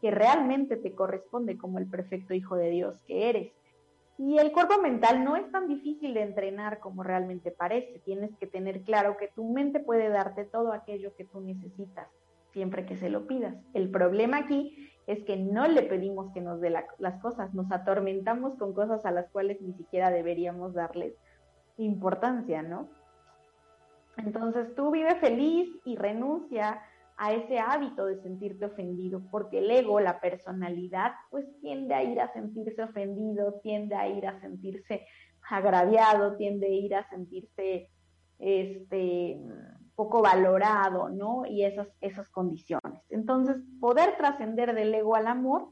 que 0.00 0.12
realmente 0.12 0.76
te 0.76 0.94
corresponde 0.94 1.58
como 1.58 1.80
el 1.80 1.88
perfecto 1.88 2.34
hijo 2.34 2.54
de 2.54 2.70
Dios 2.70 3.02
que 3.02 3.28
eres. 3.28 3.52
Y 4.18 4.38
el 4.38 4.52
cuerpo 4.52 4.80
mental 4.80 5.24
no 5.24 5.36
es 5.36 5.50
tan 5.52 5.68
difícil 5.68 6.14
de 6.14 6.22
entrenar 6.22 6.80
como 6.80 7.02
realmente 7.02 7.50
parece. 7.50 7.98
Tienes 8.00 8.30
que 8.38 8.46
tener 8.46 8.82
claro 8.82 9.16
que 9.18 9.28
tu 9.28 9.44
mente 9.44 9.80
puede 9.80 10.08
darte 10.08 10.44
todo 10.44 10.72
aquello 10.72 11.14
que 11.16 11.24
tú 11.24 11.40
necesitas, 11.40 12.08
siempre 12.52 12.86
que 12.86 12.96
se 12.96 13.10
lo 13.10 13.26
pidas. 13.26 13.54
El 13.74 13.90
problema 13.90 14.38
aquí 14.38 14.90
es 15.06 15.22
que 15.24 15.36
no 15.36 15.68
le 15.68 15.82
pedimos 15.82 16.32
que 16.32 16.40
nos 16.40 16.60
dé 16.60 16.70
las 16.70 17.20
cosas, 17.20 17.52
nos 17.54 17.70
atormentamos 17.70 18.56
con 18.56 18.72
cosas 18.72 19.04
a 19.04 19.10
las 19.10 19.28
cuales 19.30 19.60
ni 19.60 19.74
siquiera 19.74 20.10
deberíamos 20.10 20.72
darles 20.72 21.14
importancia, 21.76 22.62
¿no? 22.62 22.88
Entonces 24.16 24.74
tú 24.74 24.90
vive 24.90 25.14
feliz 25.16 25.68
y 25.84 25.96
renuncia 25.96 26.80
a 27.16 27.32
ese 27.32 27.58
hábito 27.58 28.04
de 28.06 28.20
sentirte 28.22 28.66
ofendido, 28.66 29.22
porque 29.30 29.58
el 29.58 29.70
ego, 29.70 30.00
la 30.00 30.20
personalidad, 30.20 31.12
pues 31.30 31.46
tiende 31.60 31.94
a 31.94 32.02
ir 32.02 32.20
a 32.20 32.32
sentirse 32.32 32.82
ofendido, 32.82 33.60
tiende 33.62 33.94
a 33.94 34.08
ir 34.08 34.26
a 34.26 34.38
sentirse 34.40 35.06
agraviado, 35.48 36.36
tiende 36.36 36.66
a 36.66 36.70
ir 36.70 36.94
a 36.94 37.08
sentirse 37.08 37.90
este 38.38 39.40
poco 39.94 40.20
valorado, 40.20 41.08
¿no? 41.08 41.46
Y 41.46 41.64
esas, 41.64 41.88
esas 42.02 42.28
condiciones. 42.28 43.00
Entonces, 43.08 43.56
poder 43.80 44.16
trascender 44.18 44.74
del 44.74 44.94
ego 44.94 45.16
al 45.16 45.26
amor, 45.26 45.70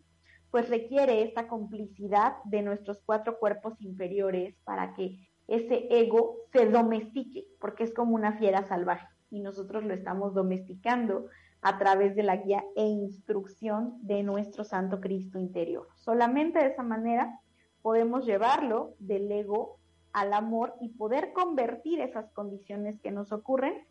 pues 0.50 0.70
requiere 0.70 1.22
esta 1.22 1.46
complicidad 1.46 2.36
de 2.44 2.62
nuestros 2.62 3.02
cuatro 3.04 3.38
cuerpos 3.38 3.74
inferiores 3.82 4.56
para 4.64 4.94
que 4.94 5.28
ese 5.46 5.88
ego 5.90 6.38
se 6.52 6.70
domestique, 6.70 7.44
porque 7.60 7.84
es 7.84 7.92
como 7.92 8.14
una 8.14 8.38
fiera 8.38 8.66
salvaje 8.66 9.06
y 9.30 9.40
nosotros 9.40 9.84
lo 9.84 9.94
estamos 9.94 10.34
domesticando 10.34 11.26
a 11.62 11.78
través 11.78 12.14
de 12.14 12.22
la 12.22 12.36
guía 12.36 12.62
e 12.76 12.84
instrucción 12.84 13.98
de 14.02 14.22
nuestro 14.22 14.64
Santo 14.64 15.00
Cristo 15.00 15.38
interior. 15.38 15.88
Solamente 15.96 16.58
de 16.58 16.66
esa 16.66 16.82
manera 16.82 17.40
podemos 17.82 18.26
llevarlo 18.26 18.94
del 18.98 19.30
ego 19.32 19.78
al 20.12 20.32
amor 20.32 20.74
y 20.80 20.90
poder 20.90 21.32
convertir 21.32 22.00
esas 22.00 22.30
condiciones 22.32 23.00
que 23.00 23.10
nos 23.10 23.32
ocurren 23.32 23.84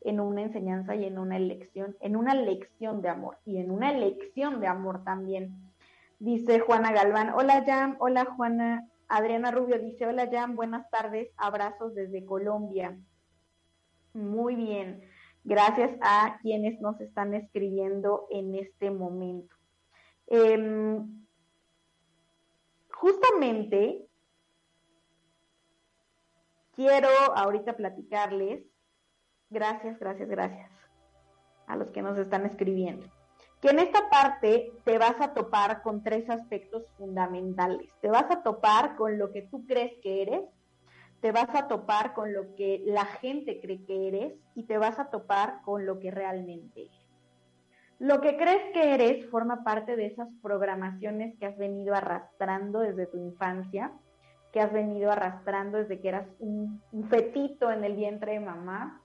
en 0.00 0.20
una 0.20 0.42
enseñanza 0.42 0.94
y 0.94 1.04
en 1.04 1.18
una 1.18 1.36
elección, 1.36 1.96
en 2.00 2.16
una 2.16 2.34
lección 2.34 3.02
de 3.02 3.08
amor 3.08 3.38
y 3.44 3.58
en 3.58 3.70
una 3.70 3.90
elección 3.90 4.60
de 4.60 4.68
amor 4.68 5.02
también. 5.04 5.54
Dice 6.18 6.60
Juana 6.60 6.92
Galván, 6.92 7.30
hola 7.34 7.64
Jam, 7.66 7.96
hola 7.98 8.24
Juana, 8.24 8.88
Adriana 9.08 9.50
Rubio 9.50 9.78
dice, 9.78 10.06
hola 10.06 10.28
Jan, 10.30 10.56
buenas 10.56 10.88
tardes, 10.90 11.30
abrazos 11.36 11.94
desde 11.94 12.24
Colombia. 12.24 12.96
Muy 14.16 14.54
bien, 14.54 15.02
gracias 15.44 15.90
a 16.00 16.38
quienes 16.40 16.80
nos 16.80 16.98
están 17.02 17.34
escribiendo 17.34 18.26
en 18.30 18.54
este 18.54 18.90
momento. 18.90 19.54
Em, 20.26 21.26
justamente 22.90 24.06
quiero 26.74 27.08
ahorita 27.34 27.76
platicarles, 27.76 28.64
gracias, 29.50 29.98
gracias, 29.98 30.30
gracias 30.30 30.70
a 31.66 31.76
los 31.76 31.90
que 31.90 32.00
nos 32.00 32.16
están 32.16 32.46
escribiendo 32.46 33.06
que 33.60 33.68
en 33.68 33.78
esta 33.78 34.08
parte 34.08 34.72
te 34.84 34.98
vas 34.98 35.20
a 35.20 35.32
topar 35.32 35.82
con 35.82 36.02
tres 36.02 36.28
aspectos 36.28 36.90
fundamentales. 36.98 37.90
Te 38.00 38.08
vas 38.08 38.30
a 38.30 38.42
topar 38.42 38.96
con 38.96 39.18
lo 39.18 39.32
que 39.32 39.42
tú 39.42 39.66
crees 39.66 39.92
que 40.02 40.22
eres, 40.22 40.42
te 41.20 41.32
vas 41.32 41.48
a 41.54 41.68
topar 41.68 42.14
con 42.14 42.32
lo 42.32 42.54
que 42.54 42.82
la 42.84 43.04
gente 43.04 43.60
cree 43.60 43.84
que 43.84 44.08
eres 44.08 44.34
y 44.54 44.64
te 44.64 44.78
vas 44.78 44.98
a 44.98 45.10
topar 45.10 45.62
con 45.62 45.86
lo 45.86 45.98
que 45.98 46.10
realmente 46.10 46.82
eres. 46.82 47.06
Lo 47.98 48.20
que 48.20 48.36
crees 48.36 48.72
que 48.74 48.94
eres 48.94 49.26
forma 49.30 49.64
parte 49.64 49.96
de 49.96 50.06
esas 50.06 50.28
programaciones 50.42 51.34
que 51.38 51.46
has 51.46 51.56
venido 51.56 51.94
arrastrando 51.94 52.80
desde 52.80 53.06
tu 53.06 53.16
infancia, 53.16 53.92
que 54.52 54.60
has 54.60 54.72
venido 54.72 55.10
arrastrando 55.10 55.78
desde 55.78 56.00
que 56.00 56.08
eras 56.08 56.28
un, 56.38 56.82
un 56.92 57.08
fetito 57.08 57.70
en 57.70 57.84
el 57.84 57.96
vientre 57.96 58.32
de 58.32 58.40
mamá, 58.40 59.02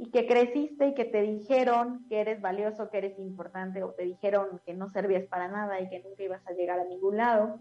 y 0.00 0.10
que 0.10 0.26
creciste 0.26 0.88
y 0.88 0.94
que 0.94 1.04
te 1.04 1.20
dijeron 1.20 2.06
que 2.08 2.22
eres 2.22 2.40
valioso, 2.40 2.88
que 2.88 2.98
eres 2.98 3.18
importante, 3.18 3.82
o 3.82 3.90
te 3.90 4.04
dijeron 4.04 4.60
que 4.64 4.72
no 4.72 4.88
servías 4.88 5.26
para 5.26 5.48
nada 5.48 5.78
y 5.78 5.90
que 5.90 6.00
nunca 6.00 6.22
ibas 6.22 6.46
a 6.46 6.52
llegar 6.52 6.80
a 6.80 6.84
ningún 6.84 7.18
lado, 7.18 7.58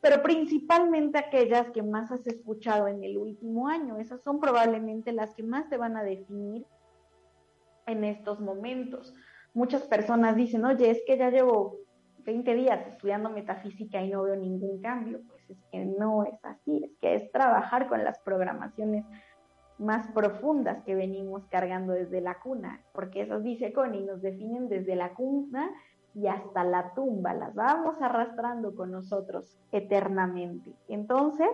pero 0.00 0.22
principalmente 0.22 1.18
aquellas 1.18 1.70
que 1.70 1.82
más 1.82 2.10
has 2.10 2.26
escuchado 2.26 2.88
en 2.88 3.04
el 3.04 3.18
último 3.18 3.68
año, 3.68 3.98
esas 3.98 4.22
son 4.22 4.40
probablemente 4.40 5.12
las 5.12 5.34
que 5.34 5.42
más 5.42 5.68
te 5.68 5.76
van 5.76 5.96
a 5.96 6.02
definir 6.02 6.64
en 7.86 8.04
estos 8.04 8.40
momentos. 8.40 9.14
Muchas 9.52 9.82
personas 9.82 10.36
dicen, 10.36 10.64
oye, 10.64 10.90
es 10.90 11.02
que 11.06 11.18
ya 11.18 11.30
llevo 11.30 11.76
20 12.24 12.54
días 12.54 12.86
estudiando 12.86 13.30
metafísica 13.30 14.00
y 14.02 14.10
no 14.10 14.22
veo 14.22 14.36
ningún 14.36 14.80
cambio. 14.80 15.20
Pues 15.28 15.50
es 15.50 15.58
que 15.70 15.84
no 15.84 16.24
es 16.24 16.42
así, 16.44 16.84
es 16.84 16.92
que 17.00 17.14
es 17.14 17.32
trabajar 17.32 17.88
con 17.88 18.02
las 18.04 18.18
programaciones 18.20 19.04
más 19.78 20.06
profundas 20.12 20.82
que 20.84 20.94
venimos 20.94 21.46
cargando 21.46 21.94
desde 21.94 22.20
la 22.20 22.38
cuna, 22.38 22.82
porque 22.92 23.22
eso 23.22 23.40
dice 23.40 23.72
Connie, 23.72 24.02
nos 24.02 24.20
definen 24.20 24.68
desde 24.68 24.94
la 24.94 25.14
cuna 25.14 25.70
y 26.14 26.26
hasta 26.26 26.64
la 26.64 26.92
tumba, 26.94 27.34
las 27.34 27.54
vamos 27.54 27.96
arrastrando 28.00 28.74
con 28.74 28.90
nosotros 28.90 29.56
eternamente. 29.70 30.72
Entonces, 30.88 31.48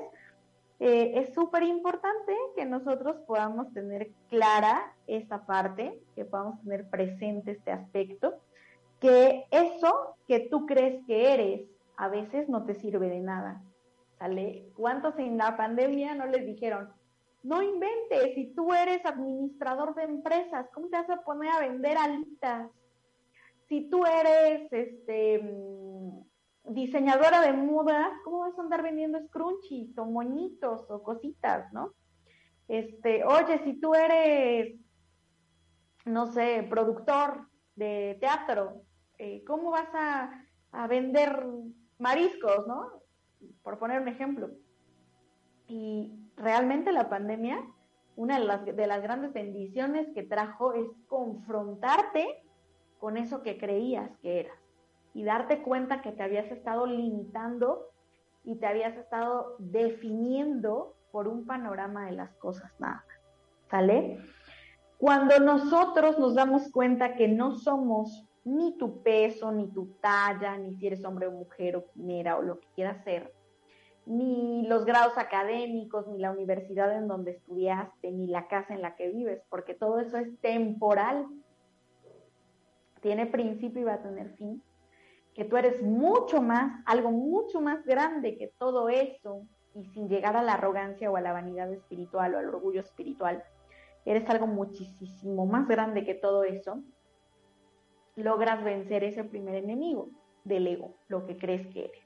eh, 0.81 1.13
es 1.17 1.35
súper 1.35 1.63
importante 1.63 2.35
que 2.55 2.65
nosotros 2.65 3.17
podamos 3.27 3.73
tener 3.73 4.11
clara 4.29 4.95
esta 5.07 5.47
parte, 5.47 6.01
que 6.15 6.25
podamos 6.25 6.61
tener 6.63 6.89
presente 6.89 7.53
este 7.53 7.73
aspecto, 7.73 8.35
que 9.01 9.45
eso 9.51 10.17
que 10.27 10.41
tú 10.41 10.67
crees 10.67 11.05
que 11.07 11.35
eres 11.35 11.69
a 11.97 12.09
veces 12.09 12.49
no 12.49 12.65
te 12.65 12.75
sirve 12.75 13.09
de 13.09 13.21
nada. 13.21 13.63
¿Cuántos 14.75 15.19
en 15.19 15.37
la 15.37 15.57
pandemia 15.57 16.15
no 16.15 16.27
les 16.27 16.47
dijeron, 16.47 16.91
no 17.43 17.63
inventes, 17.63 18.35
si 18.35 18.47
tú 18.55 18.73
eres 18.73 19.05
administrador 19.05 19.95
de 19.95 20.05
empresas, 20.05 20.67
¿cómo 20.73 20.89
te 20.89 20.97
vas 20.97 21.11
a 21.11 21.23
poner 21.23 21.51
a 21.51 21.61
vender 21.61 21.97
alitas? 21.97 22.71
Si 23.69 23.89
tú 23.91 24.05
eres 24.05 24.73
este 24.73 25.41
mm, 25.43 26.21
diseñadora 26.73 27.41
de 27.41 27.53
moda, 27.53 28.13
¿cómo 28.25 28.41
vas 28.41 28.59
a 28.59 28.63
andar 28.63 28.83
vendiendo 28.83 29.21
scrunchies 29.27 29.97
o 29.99 30.05
moñitos 30.05 30.89
o 30.91 31.03
cositas, 31.03 31.73
no? 31.73 31.93
Este, 32.69 33.25
oye, 33.25 33.63
si 33.65 33.81
tú 33.81 33.95
eres, 33.95 34.77
no 36.05 36.27
sé, 36.27 36.67
productor 36.69 37.49
de 37.77 38.17
teatro, 38.21 38.83
eh, 39.19 39.45
¿cómo 39.45 39.71
vas 39.71 39.89
a, 39.95 40.45
a 40.73 40.87
vender 40.87 41.45
mariscos, 41.99 42.67
no? 42.67 42.91
Por 43.63 43.79
poner 43.79 44.01
un 44.01 44.09
ejemplo. 44.09 44.51
Y 45.69 46.13
realmente 46.37 46.93
la 46.93 47.09
pandemia, 47.09 47.65
una 48.17 48.39
de 48.39 48.45
las, 48.45 48.65
de 48.65 48.87
las 48.87 49.03
grandes 49.03 49.33
bendiciones 49.33 50.09
que 50.15 50.23
trajo 50.23 50.73
es 50.73 50.87
confrontarte 51.07 52.46
con 53.07 53.17
eso 53.17 53.45
que 53.45 53.57
creías 53.57 54.11
que 54.21 54.41
eras 54.41 54.59
y 55.15 55.23
darte 55.23 55.63
cuenta 55.63 56.03
que 56.03 56.11
te 56.11 56.25
habías 56.25 56.51
estado 56.51 56.87
limitando 56.87 57.87
y 58.43 58.57
te 58.57 58.67
habías 58.67 58.97
estado 58.97 59.55
definiendo 59.61 60.97
por 61.13 61.29
un 61.29 61.47
panorama 61.47 62.07
de 62.07 62.17
las 62.17 62.35
cosas 62.35 62.73
nada 62.81 63.05
¿Sale? 63.71 64.19
Cuando 64.99 65.39
nosotros 65.39 66.19
nos 66.19 66.35
damos 66.35 66.69
cuenta 66.73 67.15
que 67.15 67.29
no 67.29 67.55
somos 67.55 68.27
ni 68.43 68.77
tu 68.77 69.05
peso, 69.05 69.53
ni 69.53 69.69
tu 69.69 69.87
talla, 70.01 70.59
ni 70.59 70.75
si 70.75 70.89
eres 70.89 71.05
hombre 71.05 71.29
o 71.29 71.31
mujer 71.31 71.77
o 71.77 71.87
quimera 71.93 72.37
o 72.37 72.43
lo 72.43 72.59
que 72.59 72.67
quieras 72.75 73.05
ser, 73.05 73.33
ni 74.05 74.67
los 74.67 74.85
grados 74.85 75.17
académicos, 75.17 76.09
ni 76.09 76.19
la 76.19 76.33
universidad 76.33 76.93
en 76.99 77.07
donde 77.07 77.31
estudiaste, 77.31 78.11
ni 78.11 78.27
la 78.27 78.49
casa 78.49 78.75
en 78.75 78.83
la 78.83 78.97
que 78.97 79.13
vives, 79.13 79.45
porque 79.49 79.75
todo 79.75 80.01
eso 80.01 80.17
es 80.17 80.37
temporal. 80.41 81.29
Tiene 83.07 83.27
principio 83.27 83.83
y 83.83 83.85
va 83.85 83.95
a 83.95 84.03
tener 84.03 84.31
fin. 84.31 84.61
Que 85.33 85.45
tú 85.45 85.57
eres 85.57 85.81
mucho 85.81 86.43
más, 86.43 86.83
algo 86.87 87.13
mucho 87.13 87.61
más 87.61 87.87
grande 87.87 88.37
que 88.37 88.49
todo 88.59 88.89
eso, 88.89 89.47
y 89.77 89.85
sin 89.91 90.09
llegar 90.09 90.37
a 90.37 90.43
la 90.43 90.55
arrogancia 90.55 91.09
o 91.09 91.17
a 91.17 91.21
la 91.21 91.33
vanidad 91.33 91.73
espiritual 91.73 92.35
o 92.35 92.39
al 92.39 92.49
orgullo 92.49 92.81
espiritual, 92.81 93.45
eres 94.05 94.29
algo 94.29 94.49
muchísimo 94.49 95.47
más 95.47 95.69
grande 95.69 96.05
que 96.05 96.15
todo 96.15 96.43
eso, 96.43 96.83
logras 98.17 98.65
vencer 98.65 99.05
ese 99.05 99.23
primer 99.23 99.55
enemigo 99.55 100.09
del 100.43 100.67
ego, 100.67 100.97
lo 101.07 101.27
que 101.27 101.37
crees 101.37 101.65
que 101.69 101.85
eres. 101.85 102.03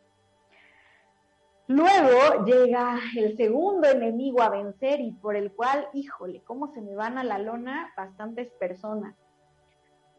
Luego 1.67 2.45
llega 2.45 2.99
el 3.17 3.39
segundo 3.39 3.89
enemigo 3.89 4.43
a 4.43 4.51
vencer 4.51 5.01
y 5.01 5.13
por 5.13 5.35
el 5.35 5.51
cual, 5.51 5.89
híjole, 5.95 6.43
cómo 6.43 6.67
se 6.75 6.83
me 6.83 6.95
van 6.95 7.17
a 7.17 7.25
la 7.25 7.39
lona 7.39 7.91
bastantes 7.97 8.53
personas. 8.53 9.17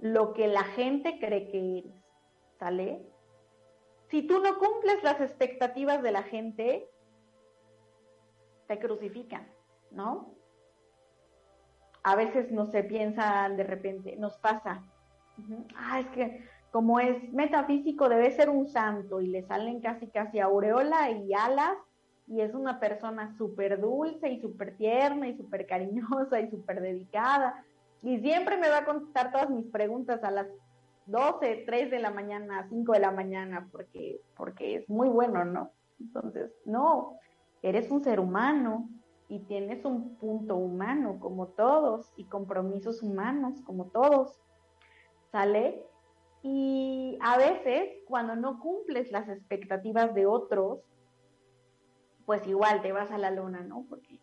Lo 0.01 0.33
que 0.33 0.47
la 0.47 0.63
gente 0.63 1.19
cree 1.19 1.49
que 1.49 1.77
eres, 1.77 1.93
¿sale? 2.59 3.07
Si 4.09 4.23
tú 4.23 4.39
no 4.39 4.57
cumples 4.57 5.01
las 5.03 5.21
expectativas 5.21 6.03
de 6.03 6.11
la 6.11 6.23
gente, 6.23 6.89
te 8.67 8.79
crucifican, 8.79 9.47
¿no? 9.91 10.35
A 12.03 12.15
veces 12.15 12.51
no 12.51 12.65
se 12.65 12.83
piensan 12.83 13.55
de 13.55 13.63
repente, 13.63 14.15
nos 14.17 14.37
pasa. 14.37 14.83
Ah, 15.75 16.01
es 16.01 16.07
que 16.07 16.45
como 16.71 16.99
es 16.99 17.31
metafísico, 17.33 18.09
debe 18.09 18.31
ser 18.31 18.49
un 18.49 18.67
santo 18.67 19.21
y 19.21 19.27
le 19.27 19.43
salen 19.43 19.81
casi 19.81 20.07
casi 20.07 20.39
aureola 20.39 21.11
y 21.11 21.33
alas 21.33 21.77
y 22.27 22.39
es 22.39 22.53
una 22.53 22.79
persona 22.79 23.35
súper 23.37 23.79
dulce 23.79 24.29
y 24.29 24.39
súper 24.39 24.77
tierna 24.77 25.27
y 25.27 25.35
súper 25.35 25.67
cariñosa 25.67 26.39
y 26.39 26.49
súper 26.49 26.81
dedicada. 26.81 27.65
Y 28.01 28.19
siempre 28.19 28.57
me 28.57 28.69
va 28.69 28.79
a 28.79 28.85
contestar 28.85 29.31
todas 29.31 29.49
mis 29.49 29.65
preguntas 29.67 30.23
a 30.23 30.31
las 30.31 30.47
12, 31.05 31.63
3 31.65 31.91
de 31.91 31.99
la 31.99 32.11
mañana, 32.11 32.67
5 32.69 32.93
de 32.93 32.99
la 32.99 33.11
mañana, 33.11 33.67
porque, 33.71 34.21
porque 34.35 34.75
es 34.75 34.89
muy 34.89 35.09
bueno, 35.09 35.45
¿no? 35.45 35.71
Entonces, 35.99 36.51
no, 36.65 37.17
eres 37.61 37.91
un 37.91 38.03
ser 38.03 38.19
humano 38.19 38.89
y 39.27 39.39
tienes 39.39 39.85
un 39.85 40.15
punto 40.17 40.55
humano 40.55 41.19
como 41.19 41.47
todos 41.47 42.11
y 42.17 42.25
compromisos 42.25 43.01
humanos 43.01 43.61
como 43.65 43.85
todos, 43.85 44.39
¿sale? 45.31 45.85
Y 46.43 47.17
a 47.21 47.37
veces 47.37 47.89
cuando 48.07 48.35
no 48.35 48.59
cumples 48.59 49.11
las 49.11 49.29
expectativas 49.29 50.13
de 50.15 50.25
otros, 50.25 50.79
pues 52.25 52.45
igual 52.47 52.81
te 52.81 52.91
vas 52.91 53.11
a 53.11 53.17
la 53.17 53.31
luna, 53.31 53.61
¿no? 53.61 53.85
Porque 53.89 54.19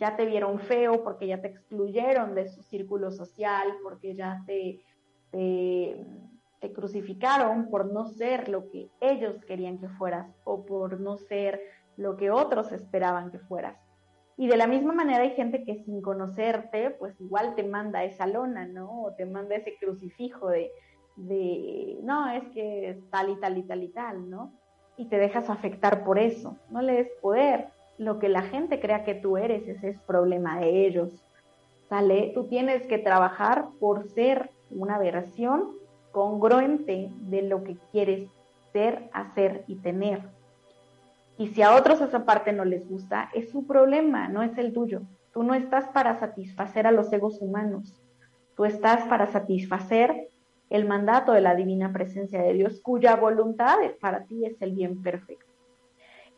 ya 0.00 0.16
te 0.16 0.24
vieron 0.24 0.58
feo, 0.58 1.04
porque 1.04 1.26
ya 1.26 1.42
te 1.42 1.48
excluyeron 1.48 2.34
de 2.34 2.48
su 2.48 2.62
círculo 2.62 3.12
social, 3.12 3.68
porque 3.82 4.14
ya 4.14 4.42
te, 4.46 4.80
te, 5.30 6.72
crucificaron 6.74 7.68
por 7.68 7.92
no 7.92 8.06
ser 8.06 8.48
lo 8.48 8.70
que 8.70 8.90
ellos 9.00 9.36
querían 9.44 9.78
que 9.78 9.88
fueras 9.88 10.26
o 10.44 10.64
por 10.64 11.00
no 11.00 11.18
ser 11.18 11.60
lo 11.96 12.16
que 12.16 12.30
otros 12.30 12.72
esperaban 12.72 13.30
que 13.30 13.38
fueras. 13.40 13.76
Y 14.38 14.48
de 14.48 14.56
la 14.56 14.66
misma 14.66 14.94
manera 14.94 15.22
hay 15.22 15.32
gente 15.32 15.64
que 15.64 15.84
sin 15.84 16.00
conocerte, 16.00 16.90
pues 16.92 17.20
igual 17.20 17.54
te 17.54 17.62
manda 17.62 18.04
esa 18.04 18.26
lona, 18.26 18.66
¿no? 18.66 19.02
O 19.02 19.12
te 19.12 19.26
manda 19.26 19.54
ese 19.54 19.76
crucifijo 19.78 20.48
de, 20.48 20.70
de, 21.16 21.98
no, 22.02 22.30
es 22.30 22.44
que 22.54 22.90
es 22.90 23.10
tal 23.10 23.28
y 23.28 23.36
tal 23.36 23.58
y 23.58 23.62
tal 23.64 23.82
y 23.82 23.88
tal, 23.88 24.30
¿no? 24.30 24.54
Y 24.96 25.06
te 25.06 25.18
dejas 25.18 25.50
afectar 25.50 26.04
por 26.04 26.18
eso. 26.18 26.56
No 26.70 26.80
le 26.80 26.94
des 26.94 27.10
poder. 27.20 27.68
Lo 28.00 28.18
que 28.18 28.30
la 28.30 28.40
gente 28.40 28.80
crea 28.80 29.04
que 29.04 29.14
tú 29.14 29.36
eres, 29.36 29.68
ese 29.68 29.90
es 29.90 30.00
problema 30.00 30.58
de 30.58 30.86
ellos. 30.86 31.12
¿Sale? 31.90 32.30
Tú 32.34 32.44
tienes 32.44 32.86
que 32.86 32.96
trabajar 32.96 33.66
por 33.78 34.08
ser 34.08 34.48
una 34.70 34.98
versión 34.98 35.72
congruente 36.10 37.10
de 37.28 37.42
lo 37.42 37.62
que 37.62 37.76
quieres 37.92 38.26
ser, 38.72 39.10
hacer 39.12 39.64
y 39.66 39.74
tener. 39.74 40.22
Y 41.36 41.48
si 41.48 41.60
a 41.60 41.74
otros 41.74 42.00
esa 42.00 42.24
parte 42.24 42.54
no 42.54 42.64
les 42.64 42.88
gusta, 42.88 43.28
es 43.34 43.50
su 43.50 43.66
problema, 43.66 44.28
no 44.28 44.42
es 44.42 44.56
el 44.56 44.72
tuyo. 44.72 45.02
Tú 45.34 45.42
no 45.42 45.52
estás 45.52 45.86
para 45.88 46.18
satisfacer 46.18 46.86
a 46.86 46.92
los 46.92 47.12
egos 47.12 47.36
humanos. 47.42 47.94
Tú 48.56 48.64
estás 48.64 49.04
para 49.08 49.26
satisfacer 49.26 50.30
el 50.70 50.88
mandato 50.88 51.32
de 51.32 51.42
la 51.42 51.54
divina 51.54 51.92
presencia 51.92 52.40
de 52.40 52.54
Dios, 52.54 52.80
cuya 52.80 53.14
voluntad 53.16 53.76
para 54.00 54.24
ti 54.24 54.46
es 54.46 54.62
el 54.62 54.72
bien 54.72 55.02
perfecto. 55.02 55.49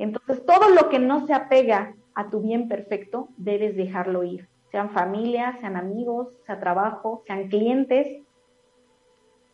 Entonces, 0.03 0.45
todo 0.45 0.71
lo 0.71 0.89
que 0.89 0.99
no 0.99 1.29
se 1.29 1.33
apega 1.33 1.95
a 2.17 2.29
tu 2.29 2.41
bien 2.41 2.67
perfecto, 2.67 3.29
debes 3.37 3.77
dejarlo 3.77 4.25
ir. 4.25 4.49
Sean 4.73 4.91
familia, 4.91 5.57
sean 5.61 5.77
amigos, 5.77 6.27
sea 6.45 6.59
trabajo, 6.59 7.23
sean 7.25 7.47
clientes. 7.49 8.09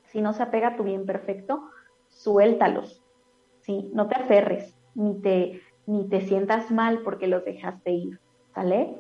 Si 0.07 0.23
no 0.23 0.33
se 0.33 0.43
apega 0.43 0.69
a 0.69 0.77
tu 0.77 0.85
bien 0.85 1.05
perfecto, 1.05 1.69
suéltalos. 2.09 3.05
¿sí? 3.61 3.91
No 3.93 4.09
te 4.09 4.15
aferres 4.15 4.75
ni 4.95 5.21
te, 5.21 5.61
ni 5.85 6.09
te 6.09 6.23
sientas 6.23 6.71
mal 6.71 7.03
porque 7.03 7.27
los 7.27 7.45
dejaste 7.45 7.91
ir, 7.91 8.19
¿sale? 8.55 8.97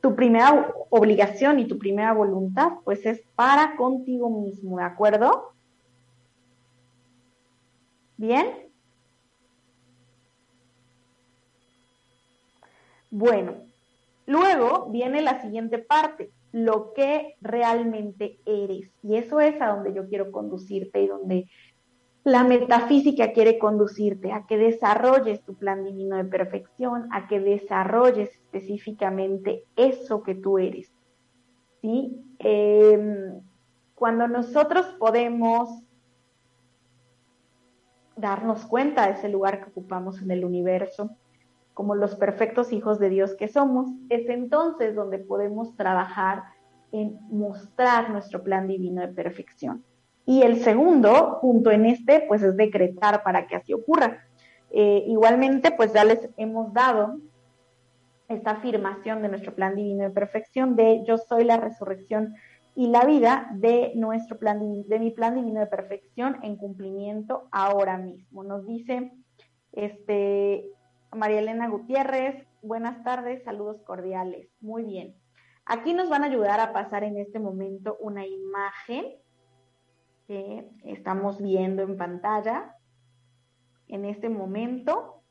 Tu 0.00 0.14
primera 0.14 0.72
obligación 0.90 1.58
y 1.58 1.66
tu 1.66 1.76
primera 1.76 2.12
voluntad, 2.12 2.74
pues 2.84 3.04
es 3.04 3.20
para 3.34 3.74
contigo 3.76 4.30
mismo, 4.30 4.78
¿de 4.78 4.84
acuerdo? 4.84 5.54
¿Bien? 8.16 8.69
Bueno, 13.10 13.54
luego 14.26 14.88
viene 14.90 15.20
la 15.20 15.40
siguiente 15.42 15.78
parte, 15.78 16.30
lo 16.52 16.92
que 16.92 17.36
realmente 17.40 18.38
eres. 18.46 18.90
Y 19.02 19.16
eso 19.16 19.40
es 19.40 19.60
a 19.60 19.68
donde 19.68 19.92
yo 19.94 20.08
quiero 20.08 20.30
conducirte 20.30 21.02
y 21.02 21.06
donde 21.06 21.48
la 22.24 22.44
metafísica 22.44 23.32
quiere 23.32 23.58
conducirte 23.58 24.32
a 24.32 24.46
que 24.46 24.58
desarrolles 24.58 25.42
tu 25.42 25.54
plan 25.54 25.84
divino 25.84 26.16
de 26.16 26.24
perfección, 26.24 27.08
a 27.12 27.28
que 27.28 27.40
desarrolles 27.40 28.30
específicamente 28.30 29.64
eso 29.76 30.22
que 30.22 30.34
tú 30.34 30.58
eres. 30.58 30.92
¿sí? 31.80 32.20
Em, 32.38 33.40
cuando 33.94 34.28
nosotros 34.28 34.86
podemos 34.98 35.82
darnos 38.16 38.66
cuenta 38.66 39.06
de 39.06 39.12
ese 39.12 39.28
lugar 39.28 39.62
que 39.62 39.70
ocupamos 39.70 40.20
en 40.20 40.30
el 40.30 40.44
universo, 40.44 41.16
como 41.80 41.94
los 41.94 42.14
perfectos 42.14 42.74
hijos 42.74 42.98
de 42.98 43.08
Dios 43.08 43.34
que 43.34 43.48
somos, 43.48 43.90
es 44.10 44.28
entonces 44.28 44.94
donde 44.94 45.18
podemos 45.18 45.74
trabajar 45.76 46.42
en 46.92 47.18
mostrar 47.30 48.10
nuestro 48.10 48.44
plan 48.44 48.68
divino 48.68 49.00
de 49.00 49.08
perfección. 49.08 49.82
Y 50.26 50.42
el 50.42 50.60
segundo 50.60 51.38
punto 51.40 51.70
en 51.70 51.86
este, 51.86 52.26
pues 52.28 52.42
es 52.42 52.54
decretar 52.54 53.22
para 53.22 53.46
que 53.46 53.56
así 53.56 53.72
ocurra. 53.72 54.26
Eh, 54.70 55.04
igualmente, 55.06 55.70
pues 55.70 55.94
ya 55.94 56.04
les 56.04 56.28
hemos 56.36 56.70
dado 56.74 57.16
esta 58.28 58.50
afirmación 58.50 59.22
de 59.22 59.30
nuestro 59.30 59.54
plan 59.54 59.74
divino 59.74 60.04
de 60.04 60.10
perfección 60.10 60.76
de 60.76 61.02
yo 61.06 61.16
soy 61.16 61.44
la 61.44 61.56
resurrección 61.56 62.34
y 62.74 62.88
la 62.88 63.06
vida 63.06 63.48
de 63.54 63.92
nuestro 63.94 64.38
plan 64.38 64.84
de 64.86 64.98
mi 64.98 65.12
plan 65.12 65.34
divino 65.34 65.60
de 65.60 65.66
perfección 65.66 66.40
en 66.42 66.56
cumplimiento 66.56 67.48
ahora 67.50 67.96
mismo. 67.96 68.44
Nos 68.44 68.66
dice 68.66 69.12
este 69.72 70.66
María 71.12 71.40
Elena 71.40 71.68
Gutiérrez, 71.68 72.46
buenas 72.62 73.02
tardes, 73.02 73.42
saludos 73.42 73.82
cordiales. 73.82 74.48
Muy 74.60 74.84
bien. 74.84 75.16
Aquí 75.64 75.92
nos 75.92 76.08
van 76.08 76.22
a 76.22 76.26
ayudar 76.26 76.60
a 76.60 76.72
pasar 76.72 77.02
en 77.02 77.18
este 77.18 77.40
momento 77.40 77.96
una 78.00 78.24
imagen 78.26 79.06
que 80.26 80.70
estamos 80.84 81.42
viendo 81.42 81.82
en 81.82 81.96
pantalla 81.96 82.76
en 83.88 84.04
este 84.04 84.28
momento. 84.28 85.24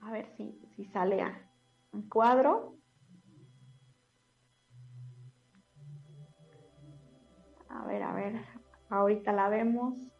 A 0.00 0.12
ver 0.12 0.26
si, 0.36 0.60
si 0.76 0.84
sale 0.86 1.20
a 1.20 1.50
un 1.92 2.08
cuadro. 2.08 2.76
A 7.68 7.84
ver, 7.86 8.02
a 8.02 8.12
ver, 8.12 8.44
ahorita 8.90 9.32
la 9.32 9.48
vemos. 9.48 10.13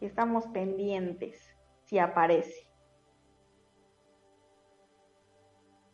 Estamos 0.00 0.46
pendientes 0.48 1.54
si 1.84 1.98
aparece. 1.98 2.66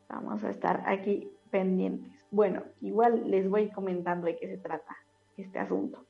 Vamos 0.09 0.45
a 0.45 0.51
estar 0.51 0.85
aquí 0.87 1.31
pendientes. 1.51 2.27
Bueno, 2.31 2.63
igual 2.81 3.31
les 3.31 3.49
voy 3.49 3.71
comentando 3.71 4.27
de 4.27 4.37
qué 4.37 4.47
se 4.49 4.59
trata 4.59 4.97
este 5.37 5.59
asunto. 5.59 6.05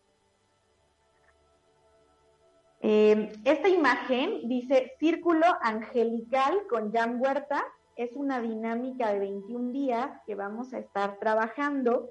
Eh, 2.80 3.32
esta 3.44 3.68
imagen 3.68 4.48
dice 4.48 4.92
Círculo 4.98 5.46
Angelical 5.62 6.66
con 6.68 6.92
Jan 6.92 7.20
Huerta. 7.20 7.64
Es 7.96 8.14
una 8.14 8.40
dinámica 8.42 9.12
de 9.12 9.20
21 9.20 9.72
días 9.72 10.20
que 10.26 10.34
vamos 10.34 10.74
a 10.74 10.78
estar 10.78 11.18
trabajando 11.18 12.10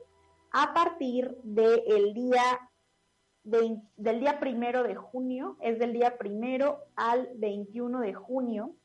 a 0.52 0.74
partir 0.74 1.38
del 1.44 2.14
día 2.14 2.42
del 3.46 4.20
día 4.20 4.40
primero 4.40 4.84
de 4.84 4.96
junio, 4.96 5.58
es 5.62 5.78
del 5.80 5.94
día 5.94 6.18
primero 6.18 6.80
al 6.96 7.30
21 7.36 8.00
de 8.02 8.14
junio. 8.14 8.76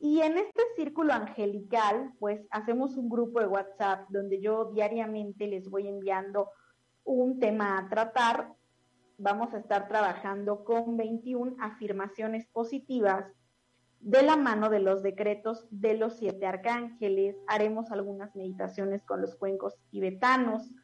Y 0.00 0.20
en 0.20 0.36
este 0.36 0.62
círculo 0.76 1.12
angelical, 1.12 2.12
pues 2.18 2.46
hacemos 2.50 2.96
un 2.96 3.08
grupo 3.08 3.40
de 3.40 3.46
WhatsApp 3.46 4.08
donde 4.10 4.40
yo 4.40 4.66
diariamente 4.66 5.46
les 5.46 5.70
voy 5.70 5.88
enviando 5.88 6.50
un 7.04 7.38
tema 7.38 7.78
a 7.78 7.88
tratar. 7.88 8.52
Vamos 9.16 9.54
a 9.54 9.58
estar 9.58 9.88
trabajando 9.88 10.64
con 10.64 10.96
21 10.96 11.56
afirmaciones 11.60 12.46
positivas 12.46 13.24
de 14.00 14.22
la 14.22 14.36
mano 14.36 14.68
de 14.68 14.80
los 14.80 15.02
decretos 15.02 15.66
de 15.70 15.96
los 15.96 16.18
siete 16.18 16.46
arcángeles. 16.46 17.36
Haremos 17.46 17.90
algunas 17.90 18.34
meditaciones 18.36 19.02
con 19.04 19.22
los 19.22 19.36
cuencos 19.36 19.76
tibetanos, 19.90 20.74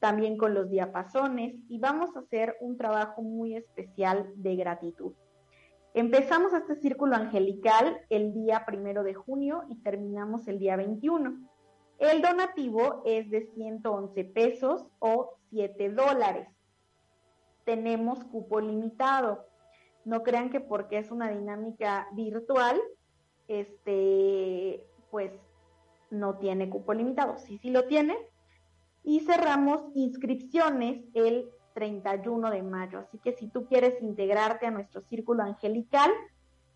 también 0.00 0.36
con 0.36 0.54
los 0.54 0.70
diapasones 0.70 1.54
y 1.68 1.78
vamos 1.78 2.16
a 2.16 2.20
hacer 2.20 2.56
un 2.60 2.76
trabajo 2.76 3.22
muy 3.22 3.54
especial 3.54 4.32
de 4.34 4.56
gratitud. 4.56 5.12
Empezamos 5.92 6.52
este 6.52 6.76
círculo 6.76 7.16
angelical 7.16 8.00
el 8.10 8.32
día 8.32 8.64
primero 8.64 9.02
de 9.02 9.14
junio 9.14 9.64
y 9.68 9.76
terminamos 9.76 10.48
el 10.48 10.58
día 10.58 10.76
21. 10.76 11.38
El 11.98 12.22
donativo 12.22 13.02
es 13.04 13.28
de 13.30 13.50
111 13.54 14.24
pesos 14.24 14.86
o 15.00 15.36
7 15.50 15.90
dólares. 15.90 16.48
Tenemos 17.64 18.24
cupo 18.24 18.60
limitado. 18.60 19.46
No 20.04 20.22
crean 20.22 20.48
que 20.48 20.60
porque 20.60 20.98
es 20.98 21.10
una 21.10 21.30
dinámica 21.30 22.08
virtual, 22.12 22.80
este, 23.48 24.86
pues 25.10 25.32
no 26.10 26.38
tiene 26.38 26.70
cupo 26.70 26.94
limitado. 26.94 27.36
Sí, 27.36 27.58
sí 27.58 27.70
lo 27.70 27.84
tiene. 27.84 28.16
Y 29.02 29.20
cerramos 29.20 29.82
inscripciones 29.94 31.04
el 31.14 31.48
31 31.74 32.50
de 32.50 32.62
mayo. 32.62 32.98
Así 32.98 33.18
que 33.18 33.32
si 33.32 33.48
tú 33.48 33.66
quieres 33.66 34.00
integrarte 34.02 34.66
a 34.66 34.70
nuestro 34.70 35.00
círculo 35.00 35.42
angelical, 35.42 36.10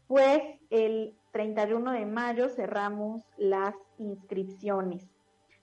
pues 0.06 0.40
el 0.70 1.14
31 1.32 1.92
de 1.92 2.06
mayo 2.06 2.48
cerramos 2.48 3.22
las 3.36 3.74
inscripciones 3.98 5.08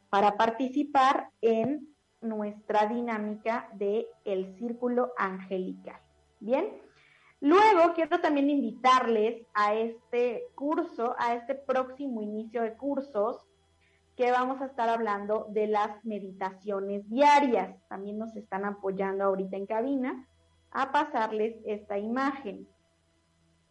para 0.10 0.36
participar 0.36 1.30
en 1.42 1.88
nuestra 2.22 2.86
dinámica 2.88 3.70
de 3.74 4.08
el 4.26 4.54
círculo 4.58 5.14
angelical. 5.18 6.00
Bien, 6.40 6.68
luego 7.40 7.94
quiero 7.96 8.20
también 8.20 8.50
invitarles 8.50 9.46
a 9.54 9.74
este 9.74 10.44
curso, 10.56 11.16
a 11.18 11.36
este 11.36 11.56
próximo 11.56 12.22
inicio 12.22 12.62
de 12.62 12.76
cursos, 12.76 13.48
vamos 14.30 14.62
a 14.62 14.66
estar 14.66 14.90
hablando 14.90 15.48
de 15.50 15.68
las 15.68 16.04
meditaciones 16.06 17.10
diarias. 17.10 17.76
También 17.88 18.20
nos 18.20 18.36
están 18.36 18.66
apoyando 18.66 19.24
ahorita 19.24 19.58
en 19.58 19.66
cabina 19.66 20.28
a 20.70 20.92
pasarles 20.92 21.56
esta 21.66 21.98
imagen. 21.98 22.68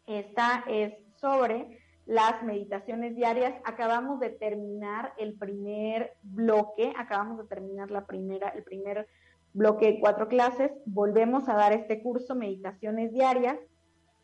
Esta 0.06 0.64
es 0.66 0.94
sobre 1.14 1.78
las 2.06 2.42
meditaciones 2.42 3.14
diarias. 3.14 3.54
Acabamos 3.64 4.18
de 4.18 4.30
terminar 4.30 5.12
el 5.18 5.34
primer 5.34 6.14
bloque, 6.22 6.92
acabamos 6.96 7.38
de 7.38 7.44
terminar 7.44 7.90
la 7.92 8.06
primera, 8.06 8.48
el 8.48 8.64
primer 8.64 9.06
bloque 9.52 9.92
de 9.92 10.00
cuatro 10.00 10.26
clases. 10.28 10.72
Volvemos 10.86 11.48
a 11.48 11.54
dar 11.54 11.72
este 11.72 12.02
curso, 12.02 12.34
Meditaciones 12.34 13.12
Diarias. 13.12 13.58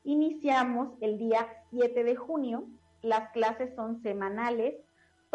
Iniciamos 0.03 0.95
el 1.01 1.19
día 1.19 1.47
7 1.71 2.05
de 2.05 2.17
junio. 2.17 2.65
Las 3.03 3.31
clases 3.31 3.75
son 3.75 4.03
semanales, 4.03 4.75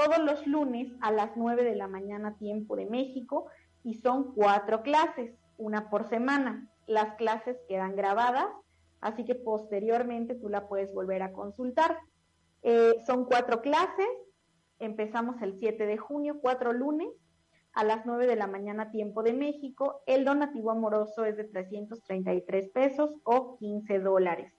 todos 0.03 0.19
los 0.19 0.47
lunes 0.47 0.91
a 1.01 1.11
las 1.11 1.31
9 1.35 1.63
de 1.63 1.75
la 1.75 1.87
mañana 1.87 2.35
tiempo 2.37 2.75
de 2.75 2.85
México 2.85 3.47
y 3.83 3.95
son 3.95 4.33
cuatro 4.33 4.81
clases, 4.81 5.37
una 5.57 5.89
por 5.89 6.07
semana. 6.07 6.67
Las 6.87 7.15
clases 7.15 7.57
quedan 7.67 7.95
grabadas, 7.95 8.47
así 8.99 9.25
que 9.25 9.35
posteriormente 9.35 10.35
tú 10.35 10.49
la 10.49 10.67
puedes 10.67 10.93
volver 10.93 11.21
a 11.21 11.33
consultar. 11.33 11.99
Eh, 12.63 12.95
son 13.05 13.25
cuatro 13.25 13.61
clases, 13.61 14.07
empezamos 14.79 15.41
el 15.41 15.57
7 15.57 15.85
de 15.85 15.97
junio, 15.97 16.39
cuatro 16.41 16.73
lunes, 16.73 17.09
a 17.73 17.83
las 17.83 18.05
9 18.05 18.27
de 18.27 18.35
la 18.35 18.47
mañana 18.47 18.91
tiempo 18.91 19.23
de 19.23 19.33
México. 19.33 20.01
El 20.05 20.25
donativo 20.25 20.71
amoroso 20.71 21.25
es 21.25 21.37
de 21.37 21.45
333 21.45 22.69
pesos 22.69 23.11
o 23.23 23.57
15 23.57 23.99
dólares. 23.99 24.53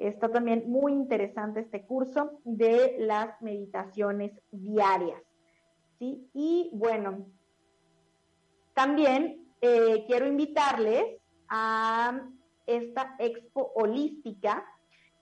Está 0.00 0.30
también 0.30 0.64
muy 0.66 0.92
interesante 0.92 1.60
este 1.60 1.82
curso 1.82 2.40
de 2.44 2.96
las 3.00 3.40
meditaciones 3.42 4.32
diarias. 4.50 5.20
¿sí? 5.98 6.26
Y 6.32 6.70
bueno, 6.72 7.26
también 8.72 9.46
eh, 9.60 10.04
quiero 10.06 10.26
invitarles 10.26 11.04
a 11.50 12.18
esta 12.66 13.14
expo 13.18 13.72
holística 13.74 14.64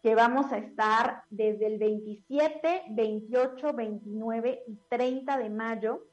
que 0.01 0.15
vamos 0.15 0.53
a 0.53 0.59
estar 0.59 1.25
desde 1.29 1.67
el 1.67 1.79
27, 1.79 2.85
28, 2.91 3.73
29 3.73 4.63
y 4.69 4.79
30 4.89 5.39
de 5.39 5.51
mayo 5.51 6.07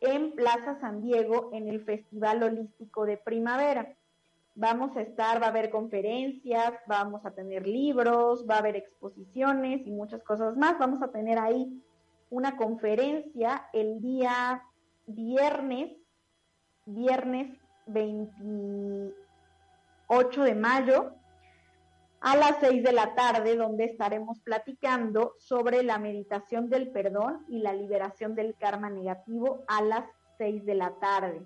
en 0.00 0.36
Plaza 0.36 0.78
San 0.80 1.02
Diego 1.02 1.50
en 1.52 1.68
el 1.68 1.84
Festival 1.84 2.44
Holístico 2.44 3.06
de 3.06 3.16
Primavera. 3.16 3.96
Vamos 4.56 4.96
a 4.96 5.00
estar, 5.00 5.42
va 5.42 5.46
a 5.46 5.50
haber 5.50 5.70
conferencias, 5.70 6.74
vamos 6.86 7.26
a 7.26 7.32
tener 7.32 7.66
libros, 7.66 8.46
va 8.48 8.54
a 8.56 8.58
haber 8.58 8.76
exposiciones 8.76 9.84
y 9.84 9.90
muchas 9.90 10.22
cosas 10.22 10.56
más. 10.56 10.78
Vamos 10.78 11.02
a 11.02 11.08
tener 11.08 11.40
ahí 11.40 11.82
una 12.30 12.56
conferencia 12.56 13.68
el 13.72 14.00
día 14.00 14.62
viernes, 15.06 15.96
viernes 16.86 17.58
28 17.86 20.42
de 20.42 20.54
mayo, 20.54 21.14
a 22.20 22.36
las 22.36 22.56
6 22.60 22.82
de 22.82 22.92
la 22.92 23.14
tarde, 23.14 23.56
donde 23.56 23.84
estaremos 23.84 24.40
platicando 24.40 25.34
sobre 25.38 25.82
la 25.82 25.98
meditación 25.98 26.70
del 26.70 26.90
perdón 26.90 27.44
y 27.48 27.58
la 27.58 27.74
liberación 27.74 28.34
del 28.34 28.56
karma 28.56 28.88
negativo 28.88 29.62
a 29.68 29.82
las 29.82 30.06
6 30.38 30.64
de 30.64 30.74
la 30.74 30.94
tarde. 31.00 31.42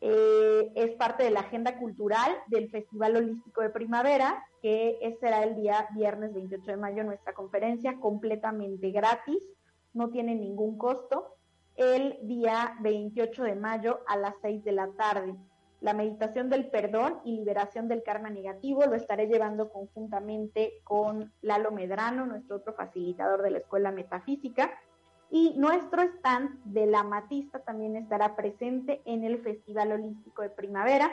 Eh, 0.00 0.35
es 0.74 0.92
parte 0.96 1.24
de 1.24 1.30
la 1.30 1.40
agenda 1.40 1.78
cultural 1.78 2.30
del 2.48 2.70
Festival 2.70 3.16
Holístico 3.16 3.62
de 3.62 3.70
Primavera, 3.70 4.44
que 4.60 4.98
será 5.20 5.44
el 5.44 5.56
día 5.56 5.88
viernes 5.94 6.32
28 6.34 6.64
de 6.72 6.76
mayo 6.76 7.04
nuestra 7.04 7.34
conferencia, 7.34 7.98
completamente 8.00 8.90
gratis, 8.90 9.42
no 9.92 10.10
tiene 10.10 10.34
ningún 10.34 10.76
costo, 10.76 11.36
el 11.76 12.18
día 12.22 12.76
28 12.80 13.44
de 13.44 13.54
mayo 13.54 14.00
a 14.06 14.16
las 14.16 14.34
6 14.42 14.64
de 14.64 14.72
la 14.72 14.88
tarde 14.92 15.34
la 15.80 15.94
meditación 15.94 16.48
del 16.48 16.68
perdón 16.68 17.20
y 17.24 17.36
liberación 17.36 17.88
del 17.88 18.02
karma 18.02 18.30
negativo. 18.30 18.84
Lo 18.86 18.94
estaré 18.94 19.26
llevando 19.26 19.68
conjuntamente 19.68 20.80
con 20.84 21.32
Lalo 21.42 21.70
Medrano, 21.70 22.26
nuestro 22.26 22.56
otro 22.56 22.74
facilitador 22.74 23.42
de 23.42 23.50
la 23.50 23.58
Escuela 23.58 23.92
Metafísica. 23.92 24.70
Y 25.30 25.54
nuestro 25.58 26.02
stand 26.02 26.62
de 26.64 26.86
la 26.86 27.02
Matista 27.02 27.58
también 27.60 27.96
estará 27.96 28.36
presente 28.36 29.02
en 29.04 29.24
el 29.24 29.38
Festival 29.42 29.92
Holístico 29.92 30.42
de 30.42 30.50
Primavera 30.50 31.10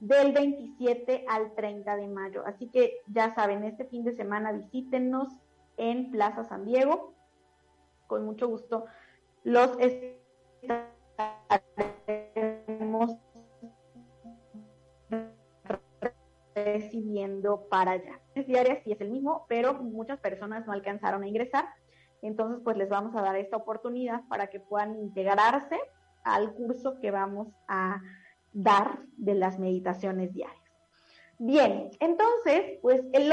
del 0.00 0.32
27 0.32 1.24
al 1.28 1.54
30 1.54 1.96
de 1.96 2.08
mayo. 2.08 2.42
Así 2.44 2.68
que 2.68 3.02
ya 3.06 3.34
saben, 3.34 3.62
este 3.62 3.84
fin 3.84 4.02
de 4.02 4.16
semana 4.16 4.50
visítenos 4.50 5.28
en 5.76 6.10
Plaza 6.10 6.42
San 6.44 6.64
Diego. 6.64 7.14
Con 8.08 8.24
mucho 8.24 8.48
gusto 8.48 8.86
los 9.44 9.76
estaremos 12.58 13.16
recibiendo 16.54 17.68
para 17.68 17.92
allá. 17.92 18.20
Es 18.34 18.46
diaria, 18.46 18.82
sí 18.82 18.92
es 18.92 19.00
el 19.00 19.10
mismo, 19.10 19.46
pero 19.48 19.74
muchas 19.74 20.18
personas 20.18 20.66
no 20.66 20.72
alcanzaron 20.72 21.22
a 21.22 21.28
ingresar. 21.28 21.64
Entonces, 22.22 22.60
pues 22.62 22.76
les 22.76 22.88
vamos 22.88 23.14
a 23.16 23.22
dar 23.22 23.36
esta 23.36 23.56
oportunidad 23.56 24.22
para 24.28 24.46
que 24.46 24.60
puedan 24.60 24.96
integrarse 24.96 25.78
al 26.24 26.54
curso 26.54 26.98
que 27.00 27.10
vamos 27.10 27.48
a 27.68 28.00
dar 28.52 29.00
de 29.16 29.34
las 29.34 29.58
meditaciones 29.58 30.32
diarias. 30.32 30.62
Bien, 31.38 31.90
entonces, 31.98 32.78
pues 32.82 33.02
el, 33.12 33.28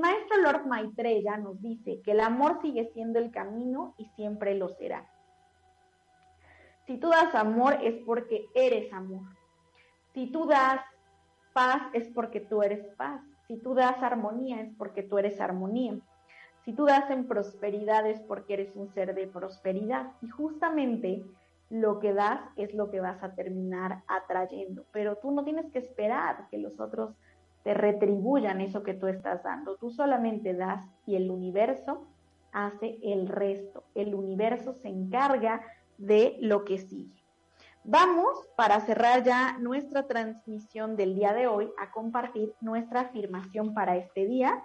maestro 0.00 0.38
Lord 0.38 0.66
Maitreya 0.66 1.36
nos 1.36 1.60
dice 1.60 2.00
que 2.00 2.12
el 2.12 2.20
amor 2.20 2.62
sigue 2.62 2.90
siendo 2.94 3.18
el 3.18 3.30
camino 3.30 3.94
y 3.98 4.06
siempre 4.16 4.54
lo 4.54 4.70
será. 4.70 5.06
Si 6.86 6.96
tú 6.96 7.10
das 7.10 7.34
amor 7.34 7.78
es 7.82 7.96
porque 8.06 8.46
eres 8.54 8.90
amor. 8.92 9.22
Si 10.14 10.28
tú 10.28 10.46
das 10.46 10.80
paz 11.52 11.82
es 11.92 12.08
porque 12.08 12.40
tú 12.40 12.62
eres 12.62 12.86
paz. 12.96 13.20
Si 13.48 13.58
tú 13.58 13.74
das 13.74 14.02
armonía 14.02 14.62
es 14.62 14.74
porque 14.78 15.02
tú 15.02 15.18
eres 15.18 15.38
armonía. 15.38 15.98
Si 16.64 16.72
tú 16.72 16.86
das 16.86 17.10
en 17.10 17.26
prosperidad 17.26 18.06
es 18.06 18.20
porque 18.20 18.54
eres 18.54 18.76
un 18.76 18.88
ser 18.88 19.14
de 19.14 19.26
prosperidad. 19.26 20.12
Y 20.22 20.28
justamente 20.28 21.24
lo 21.70 21.98
que 21.98 22.12
das 22.12 22.40
es 22.56 22.74
lo 22.74 22.90
que 22.90 23.00
vas 23.00 23.22
a 23.22 23.34
terminar 23.34 24.02
atrayendo. 24.06 24.84
Pero 24.92 25.16
tú 25.16 25.30
no 25.32 25.44
tienes 25.44 25.70
que 25.72 25.78
esperar 25.78 26.48
que 26.50 26.58
los 26.58 26.78
otros 26.78 27.14
te 27.64 27.74
retribuyan 27.74 28.60
eso 28.60 28.82
que 28.82 28.94
tú 28.94 29.06
estás 29.06 29.42
dando. 29.42 29.76
Tú 29.76 29.90
solamente 29.90 30.54
das 30.54 30.84
y 31.06 31.16
el 31.16 31.30
universo 31.30 32.06
hace 32.52 32.98
el 33.02 33.28
resto. 33.28 33.84
El 33.94 34.14
universo 34.14 34.74
se 34.74 34.88
encarga 34.88 35.62
de 35.98 36.36
lo 36.40 36.64
que 36.64 36.78
sigue. 36.78 37.22
Vamos, 37.84 38.48
para 38.56 38.80
cerrar 38.80 39.24
ya 39.24 39.58
nuestra 39.58 40.06
transmisión 40.06 40.94
del 40.94 41.16
día 41.16 41.32
de 41.32 41.48
hoy, 41.48 41.70
a 41.78 41.90
compartir 41.90 42.54
nuestra 42.60 43.00
afirmación 43.00 43.74
para 43.74 43.96
este 43.96 44.26
día. 44.26 44.62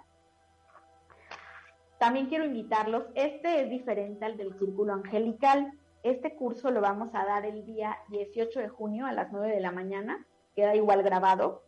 También 1.98 2.26
quiero 2.26 2.44
invitarlos, 2.44 3.06
este 3.14 3.62
es 3.62 3.70
diferente 3.70 4.24
al 4.24 4.36
del 4.36 4.56
Círculo 4.56 4.92
Angelical. 4.92 5.72
Este 6.04 6.36
curso 6.36 6.70
lo 6.70 6.80
vamos 6.80 7.08
a 7.12 7.24
dar 7.24 7.44
el 7.44 7.66
día 7.66 7.98
18 8.10 8.60
de 8.60 8.68
junio 8.68 9.06
a 9.06 9.12
las 9.12 9.32
9 9.32 9.52
de 9.52 9.60
la 9.60 9.72
mañana, 9.72 10.24
queda 10.54 10.76
igual 10.76 11.02
grabado, 11.02 11.64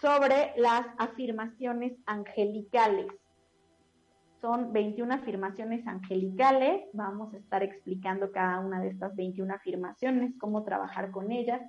sobre 0.00 0.52
las 0.56 0.84
afirmaciones 0.98 1.92
angelicales. 2.06 3.06
Son 4.40 4.72
21 4.72 5.14
afirmaciones 5.14 5.86
angelicales. 5.86 6.88
Vamos 6.92 7.32
a 7.34 7.36
estar 7.36 7.62
explicando 7.62 8.32
cada 8.32 8.58
una 8.58 8.80
de 8.80 8.88
estas 8.88 9.14
21 9.14 9.54
afirmaciones, 9.54 10.32
cómo 10.40 10.64
trabajar 10.64 11.12
con 11.12 11.30
ellas 11.30 11.60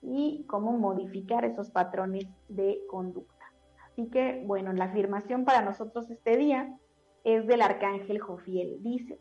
y 0.00 0.44
cómo 0.46 0.72
modificar 0.72 1.44
esos 1.44 1.70
patrones 1.70 2.28
de 2.48 2.78
conducta. 2.88 3.52
Así 3.86 4.08
que, 4.10 4.44
bueno, 4.46 4.72
la 4.72 4.84
afirmación 4.84 5.44
para 5.44 5.62
nosotros 5.62 6.08
este 6.10 6.36
día 6.36 6.78
es 7.24 7.46
del 7.46 7.62
Arcángel 7.62 8.20
Jofiel. 8.20 8.82
Dice, 8.82 9.18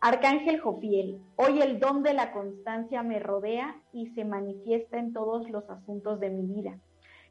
Arcángel 0.00 0.60
Jofiel, 0.60 1.20
hoy 1.36 1.60
el 1.60 1.78
don 1.78 2.02
de 2.02 2.14
la 2.14 2.32
constancia 2.32 3.02
me 3.02 3.18
rodea 3.18 3.80
y 3.92 4.08
se 4.14 4.24
manifiesta 4.24 4.98
en 4.98 5.12
todos 5.12 5.48
los 5.50 5.68
asuntos 5.68 6.20
de 6.20 6.30
mi 6.30 6.46
vida 6.46 6.78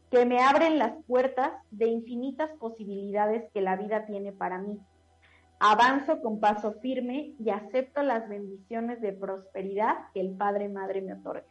que 0.09 0.25
me 0.25 0.39
abren 0.39 0.79
las 0.79 0.93
puertas 1.05 1.51
de 1.71 1.87
infinitas 1.87 2.49
posibilidades 2.59 3.49
que 3.53 3.61
la 3.61 3.75
vida 3.75 4.05
tiene 4.05 4.31
para 4.31 4.59
mí. 4.59 4.79
Avanzo 5.59 6.21
con 6.21 6.39
paso 6.39 6.73
firme 6.81 7.33
y 7.37 7.49
acepto 7.49 8.01
las 8.01 8.27
bendiciones 8.27 9.01
de 9.01 9.13
prosperidad 9.13 9.95
que 10.13 10.21
el 10.21 10.31
Padre 10.31 10.69
Madre 10.69 11.01
me 11.01 11.13
otorga. 11.13 11.45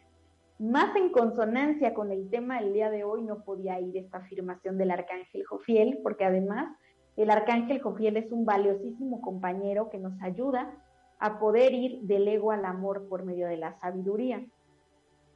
Más 0.58 0.96
en 0.96 1.10
consonancia 1.10 1.94
con 1.94 2.10
el 2.10 2.28
tema 2.30 2.60
del 2.60 2.72
día 2.72 2.90
de 2.90 3.04
hoy 3.04 3.22
no 3.22 3.44
podía 3.44 3.78
ir 3.80 3.96
esta 3.96 4.18
afirmación 4.18 4.76
del 4.76 4.90
Arcángel 4.90 5.44
Jofiel, 5.44 6.00
porque 6.02 6.24
además 6.24 6.76
El 7.18 7.30
arcángel 7.30 7.82
Jofiel 7.82 8.16
es 8.16 8.30
un 8.30 8.44
valiosísimo 8.44 9.20
compañero 9.20 9.90
que 9.90 9.98
nos 9.98 10.12
ayuda 10.22 10.72
a 11.18 11.40
poder 11.40 11.74
ir 11.74 12.02
del 12.02 12.28
ego 12.28 12.52
al 12.52 12.64
amor 12.64 13.08
por 13.08 13.24
medio 13.24 13.48
de 13.48 13.56
la 13.56 13.76
sabiduría. 13.80 14.46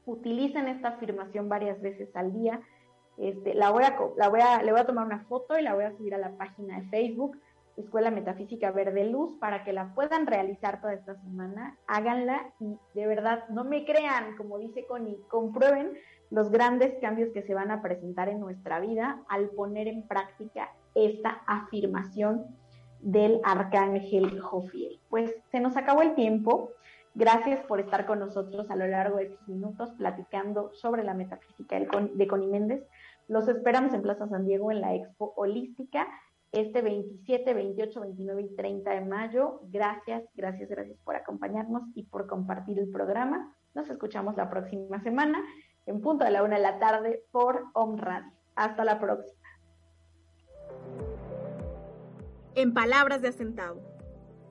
Utilicen 0.06 0.68
esta 0.68 0.90
afirmación 0.90 1.48
varias 1.48 1.82
veces 1.82 2.14
al 2.14 2.32
día. 2.32 2.60
Este, 3.18 3.54
la 3.54 3.72
voy 3.72 3.82
a, 3.82 3.98
la 4.16 4.28
voy 4.28 4.38
a, 4.40 4.62
le 4.62 4.70
voy 4.70 4.80
a 4.80 4.86
tomar 4.86 5.04
una 5.04 5.24
foto 5.24 5.58
y 5.58 5.62
la 5.62 5.74
voy 5.74 5.82
a 5.82 5.96
subir 5.96 6.14
a 6.14 6.18
la 6.18 6.30
página 6.36 6.78
de 6.78 6.86
Facebook, 6.86 7.36
Escuela 7.76 8.12
Metafísica 8.12 8.70
Verde 8.70 9.04
Luz, 9.06 9.36
para 9.40 9.64
que 9.64 9.72
la 9.72 9.92
puedan 9.92 10.28
realizar 10.28 10.80
toda 10.80 10.94
esta 10.94 11.16
semana. 11.16 11.76
Háganla 11.88 12.52
y 12.60 12.78
de 12.94 13.08
verdad 13.08 13.48
no 13.48 13.64
me 13.64 13.84
crean, 13.84 14.36
como 14.36 14.58
dice 14.58 14.86
Connie, 14.86 15.18
comprueben 15.26 15.94
los 16.30 16.48
grandes 16.52 16.94
cambios 17.00 17.30
que 17.32 17.42
se 17.42 17.54
van 17.54 17.72
a 17.72 17.82
presentar 17.82 18.28
en 18.28 18.38
nuestra 18.38 18.78
vida 18.78 19.24
al 19.28 19.50
poner 19.50 19.88
en 19.88 20.06
práctica 20.06 20.70
esta 20.94 21.42
afirmación 21.46 22.46
del 23.00 23.40
arcángel 23.44 24.40
Jofiel. 24.40 25.00
Pues 25.08 25.34
se 25.50 25.60
nos 25.60 25.76
acabó 25.76 26.02
el 26.02 26.14
tiempo. 26.14 26.70
Gracias 27.14 27.60
por 27.66 27.80
estar 27.80 28.06
con 28.06 28.20
nosotros 28.20 28.70
a 28.70 28.76
lo 28.76 28.86
largo 28.86 29.18
de 29.18 29.24
estos 29.24 29.48
minutos 29.48 29.90
platicando 29.98 30.72
sobre 30.74 31.04
la 31.04 31.14
metafísica 31.14 31.78
de 31.78 32.26
Connie 32.26 32.48
Méndez. 32.48 32.86
Los 33.28 33.48
esperamos 33.48 33.92
en 33.92 34.02
Plaza 34.02 34.28
San 34.28 34.46
Diego 34.46 34.70
en 34.70 34.80
la 34.80 34.94
Expo 34.94 35.34
Holística 35.36 36.08
este 36.52 36.82
27, 36.82 37.54
28, 37.54 38.00
29 38.00 38.42
y 38.42 38.54
30 38.54 38.90
de 38.90 39.00
mayo. 39.00 39.60
Gracias, 39.70 40.22
gracias, 40.34 40.68
gracias 40.68 40.98
por 41.02 41.16
acompañarnos 41.16 41.82
y 41.94 42.04
por 42.04 42.26
compartir 42.26 42.78
el 42.78 42.90
programa. 42.90 43.54
Nos 43.74 43.88
escuchamos 43.88 44.36
la 44.36 44.50
próxima 44.50 45.02
semana 45.02 45.42
en 45.86 46.00
punto 46.00 46.24
de 46.24 46.30
la 46.30 46.42
una 46.42 46.56
de 46.56 46.62
la 46.62 46.78
tarde 46.78 47.24
por 47.30 47.64
Om 47.72 47.96
Radio. 47.96 48.30
Hasta 48.54 48.84
la 48.84 49.00
próxima. 49.00 49.41
En 52.54 52.74
palabras 52.74 53.22
de 53.22 53.28
Acentavo, 53.28 53.80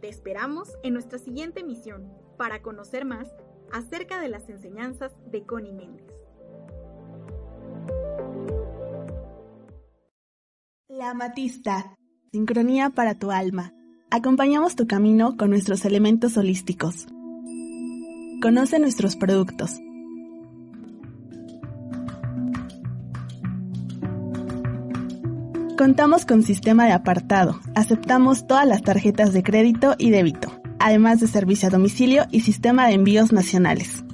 te 0.02 0.10
esperamos 0.10 0.70
en 0.82 0.94
nuestra 0.94 1.20
siguiente 1.20 1.60
emisión 1.60 2.12
para 2.36 2.64
conocer 2.64 3.06
más 3.06 3.28
acerca 3.72 4.20
de 4.20 4.28
las 4.28 4.50
enseñanzas 4.50 5.12
de 5.30 5.46
Connie 5.46 5.72
Méndez. 5.72 6.08
La 10.88 11.14
Matista, 11.14 11.96
sincronía 12.32 12.90
para 12.90 13.20
tu 13.20 13.30
alma. 13.30 13.72
Acompañamos 14.10 14.76
tu 14.76 14.88
camino 14.88 15.38
con 15.38 15.52
nuestros 15.52 15.86
elementos 15.86 16.38
holísticos. 16.38 17.06
Conoce 18.42 18.80
nuestros 18.80 19.16
productos 19.16 19.80
Contamos 25.82 26.28
con 26.28 26.44
sistema 26.44 26.86
de 26.86 26.92
apartado. 26.92 27.60
Aceptamos 27.74 28.46
todas 28.46 28.68
las 28.68 28.84
tarjetas 28.84 29.34
de 29.34 29.42
crédito 29.42 29.96
y 29.98 30.12
débito, 30.12 30.62
además 30.78 31.20
de 31.20 31.26
servicio 31.26 31.70
a 31.70 31.72
domicilio 31.72 32.26
y 32.30 32.42
sistema 32.42 32.86
de 32.86 32.94
envíos 32.94 33.32
nacionales. 33.32 34.06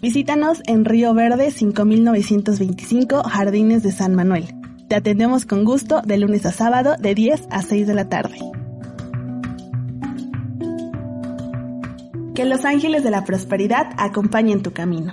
Visítanos 0.00 0.62
en 0.66 0.84
Río 0.84 1.12
Verde 1.12 1.50
5925 1.50 3.24
Jardines 3.24 3.82
de 3.82 3.90
San 3.90 4.14
Manuel. 4.14 4.54
Te 4.86 4.94
atendemos 4.94 5.46
con 5.46 5.64
gusto 5.64 6.00
de 6.02 6.16
lunes 6.16 6.46
a 6.46 6.52
sábado 6.52 6.94
de 6.96 7.12
10 7.16 7.48
a 7.50 7.62
6 7.62 7.88
de 7.88 7.94
la 7.94 8.08
tarde. 8.08 8.38
Que 12.36 12.44
los 12.44 12.64
ángeles 12.64 13.02
de 13.02 13.10
la 13.10 13.24
prosperidad 13.24 13.88
acompañen 13.96 14.62
tu 14.62 14.72
camino. 14.72 15.12